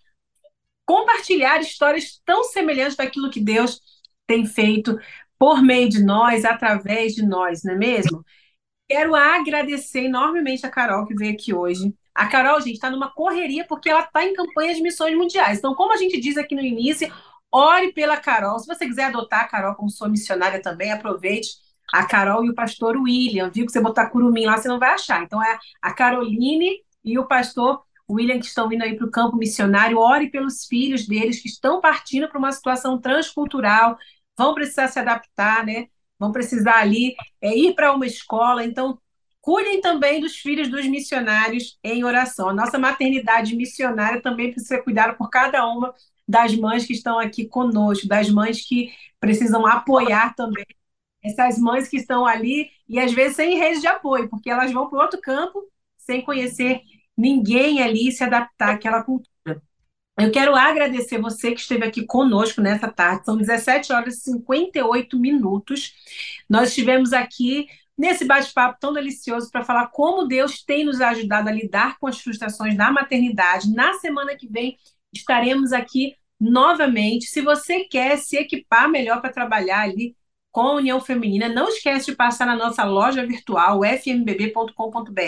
[0.85, 3.81] compartilhar histórias tão semelhantes daquilo que Deus
[4.25, 4.97] tem feito
[5.37, 8.23] por meio de nós, através de nós, não é mesmo?
[8.87, 11.93] Quero agradecer enormemente a Carol que veio aqui hoje.
[12.13, 15.57] A Carol, gente, está numa correria porque ela está em campanha de missões mundiais.
[15.57, 17.11] Então, como a gente diz aqui no início,
[17.51, 18.59] Ore pela Carol.
[18.59, 21.49] Se você quiser adotar a Carol como sua missionária também, aproveite
[21.93, 23.65] a Carol e o pastor William, viu?
[23.65, 25.23] Que você botar curumim lá, você não vai achar.
[25.23, 29.37] Então é a Caroline e o pastor William que estão indo aí para o campo
[29.37, 29.97] missionário.
[29.97, 33.97] Ore pelos filhos deles que estão partindo para uma situação transcultural,
[34.37, 35.87] vão precisar se adaptar, né?
[36.19, 38.63] Vão precisar ali é, ir para uma escola.
[38.63, 38.99] Então,
[39.41, 42.49] cuidem também dos filhos dos missionários em oração.
[42.49, 45.93] A nossa maternidade missionária também precisa ser cuidada por cada uma
[46.27, 50.65] das mães que estão aqui conosco, das mães que precisam apoiar também
[51.25, 54.89] essas mães que estão ali e às vezes sem rede de apoio, porque elas vão
[54.89, 55.67] para outro campo
[55.97, 56.81] sem conhecer
[57.17, 59.61] ninguém ali e se adaptar àquela cultura.
[60.17, 63.25] Eu quero agradecer você que esteve aqui conosco nessa tarde.
[63.25, 65.93] São 17 horas e 58 minutos.
[66.49, 67.67] Nós estivemos aqui
[67.97, 72.19] nesse bate-papo tão delicioso para falar como Deus tem nos ajudado a lidar com as
[72.21, 73.73] frustrações da maternidade.
[73.73, 74.77] Na semana que vem
[75.15, 77.25] estaremos aqui novamente.
[77.25, 80.15] Se você quer se equipar melhor para trabalhar ali
[80.51, 85.21] com a União Feminina, não esquece de passar na nossa loja virtual, fmbb.com.br,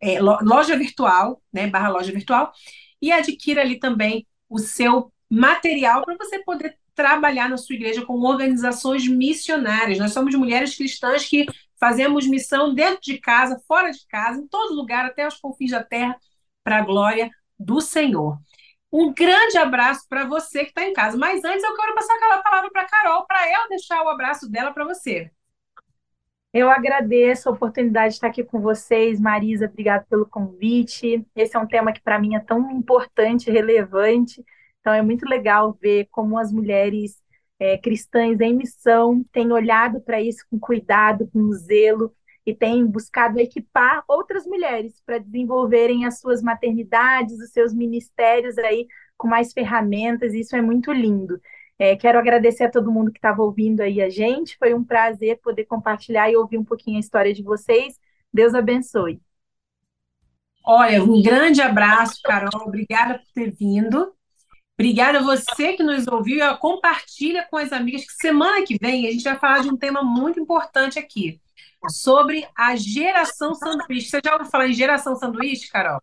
[0.00, 2.52] é, loja virtual, né, barra loja virtual,
[3.00, 8.20] e adquira ali também o seu material para você poder trabalhar na sua igreja com
[8.20, 9.98] organizações missionárias.
[9.98, 11.46] Nós somos mulheres cristãs que
[11.80, 15.82] fazemos missão dentro de casa, fora de casa, em todo lugar, até os confins da
[15.82, 16.16] terra,
[16.62, 18.38] para a glória do Senhor.
[18.92, 21.16] Um grande abraço para você que está em casa.
[21.16, 24.50] Mas antes eu quero passar aquela palavra para a Carol, para ela deixar o abraço
[24.50, 25.30] dela para você.
[26.52, 29.64] Eu agradeço a oportunidade de estar aqui com vocês, Marisa.
[29.64, 31.26] Obrigada pelo convite.
[31.34, 34.44] Esse é um tema que para mim é tão importante, relevante.
[34.80, 37.22] Então é muito legal ver como as mulheres
[37.58, 42.14] é, cristãs em missão têm olhado para isso com cuidado, com zelo
[42.44, 48.86] e têm buscado equipar outras mulheres para desenvolverem as suas maternidades, os seus ministérios aí
[49.16, 50.34] com mais ferramentas.
[50.34, 51.40] Isso é muito lindo.
[51.78, 54.56] É, quero agradecer a todo mundo que estava ouvindo aí a gente.
[54.58, 57.98] Foi um prazer poder compartilhar e ouvir um pouquinho a história de vocês.
[58.32, 59.20] Deus abençoe.
[60.64, 62.68] Olha, um grande abraço, Carol.
[62.68, 64.12] Obrigada por ter vindo.
[64.78, 69.10] Obrigada a você que nos ouviu compartilha com as amigas que semana que vem a
[69.10, 71.40] gente vai falar de um tema muito importante aqui,
[71.90, 74.08] sobre a geração sanduíche.
[74.08, 76.00] Você já ouviu falar em geração sanduíche, Carol?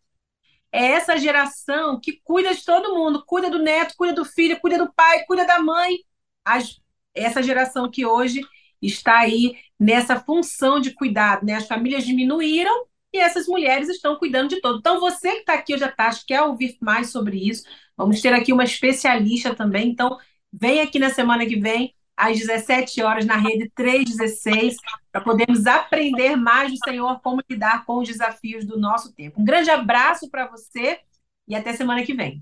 [0.72, 4.78] é essa geração que cuida de todo mundo, cuida do neto, cuida do filho, cuida
[4.78, 5.98] do pai, cuida da mãe.
[6.46, 6.80] As,
[7.14, 8.42] essa geração que hoje
[8.82, 11.56] está aí nessa função de cuidado, né?
[11.56, 14.80] As famílias diminuíram e essas mulheres estão cuidando de todo.
[14.80, 17.64] Então, você que está aqui hoje à tarde, quer ouvir mais sobre isso,
[17.98, 19.90] vamos ter aqui uma especialista também.
[19.90, 20.18] Então,
[20.54, 24.76] vem aqui na semana que vem às 17 horas na rede 316,
[25.10, 29.40] para podermos aprender mais do Senhor como lidar com os desafios do nosso tempo.
[29.42, 31.00] Um grande abraço para você
[31.48, 32.42] e até semana que vem.